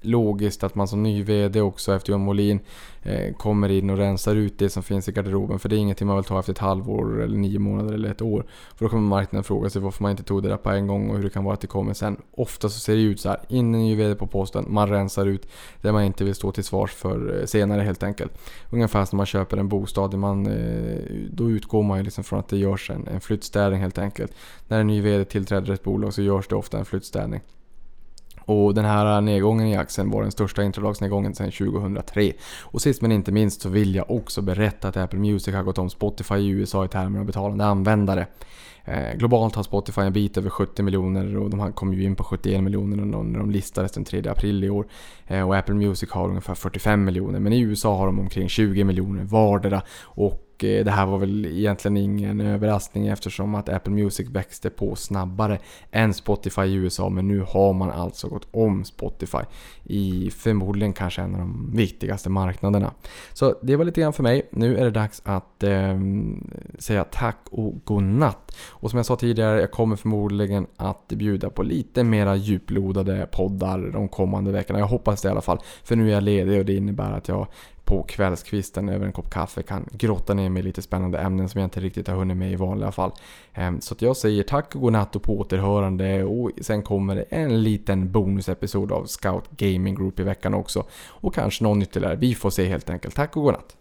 [0.00, 2.60] logiskt att man som ny VD också efter John Molin
[3.02, 5.58] eh, kommer in och rensar ut det som finns i garderoben.
[5.58, 8.22] För det är ingenting man vill ta efter ett halvår, eller nio månader eller ett
[8.22, 8.46] år.
[8.76, 11.10] För då kommer marknaden fråga sig varför man inte tog det där på en gång
[11.10, 12.16] och hur det kan vara att det kommer sen.
[12.30, 13.40] Ofta så ser det ut så här.
[13.48, 15.48] In en ny VD på posten, man rensar ut
[15.80, 18.32] det man inte vill stå till svars för eh, senare helt enkelt.
[18.70, 20.14] Ungefär som när man köper en bostad.
[20.14, 20.98] Man, eh,
[21.30, 24.32] då utgår man ju liksom från att det görs en, en flyttstädning helt enkelt.
[24.68, 27.40] När en ny VD tillträder ett bolag så görs det ofta en flyttstädning.
[28.48, 32.32] Och den här nedgången i aktien var den största intradagsnedgången sedan 2003.
[32.62, 35.78] Och sist men inte minst så vill jag också berätta att Apple Music har gått
[35.78, 38.26] om Spotify i USA i termer av betalande användare.
[38.84, 42.24] Eh, globalt har Spotify en bit över 70 miljoner och de kom ju in på
[42.24, 44.86] 71 miljoner när de listades den 3 april i år.
[45.26, 48.84] Eh, och Apple Music har ungefär 45 miljoner men i USA har de omkring 20
[48.84, 49.82] miljoner vardera.
[50.02, 54.96] Och Eh, det här var väl egentligen ingen överraskning eftersom att Apple Music växte på
[54.96, 55.58] snabbare
[55.90, 57.08] än Spotify i USA.
[57.08, 59.38] Men nu har man alltså gått om Spotify
[59.84, 62.92] i förmodligen kanske en av de viktigaste marknaderna.
[63.32, 64.48] Så det var lite grann för mig.
[64.50, 65.98] Nu är det dags att eh,
[66.78, 68.56] säga tack och godnatt.
[68.68, 73.78] Och som jag sa tidigare, jag kommer förmodligen att bjuda på lite mera djuplodade poddar
[73.92, 74.78] de kommande veckorna.
[74.78, 75.58] Jag hoppas det i alla fall.
[75.84, 77.46] För nu är jag ledig och det innebär att jag
[77.88, 81.60] på kvällskvisten över en kopp kaffe kan grotta ner mig i lite spännande ämnen som
[81.60, 83.12] jag inte riktigt har hunnit med i vanliga fall.
[83.54, 87.22] Ehm, så att jag säger tack och godnatt och på återhörande och sen kommer det
[87.22, 90.84] en liten bonusepisod av Scout Gaming Group i veckan också.
[91.06, 92.16] Och kanske någon ytterligare.
[92.16, 93.14] Vi får se helt enkelt.
[93.14, 93.76] Tack och godnatt!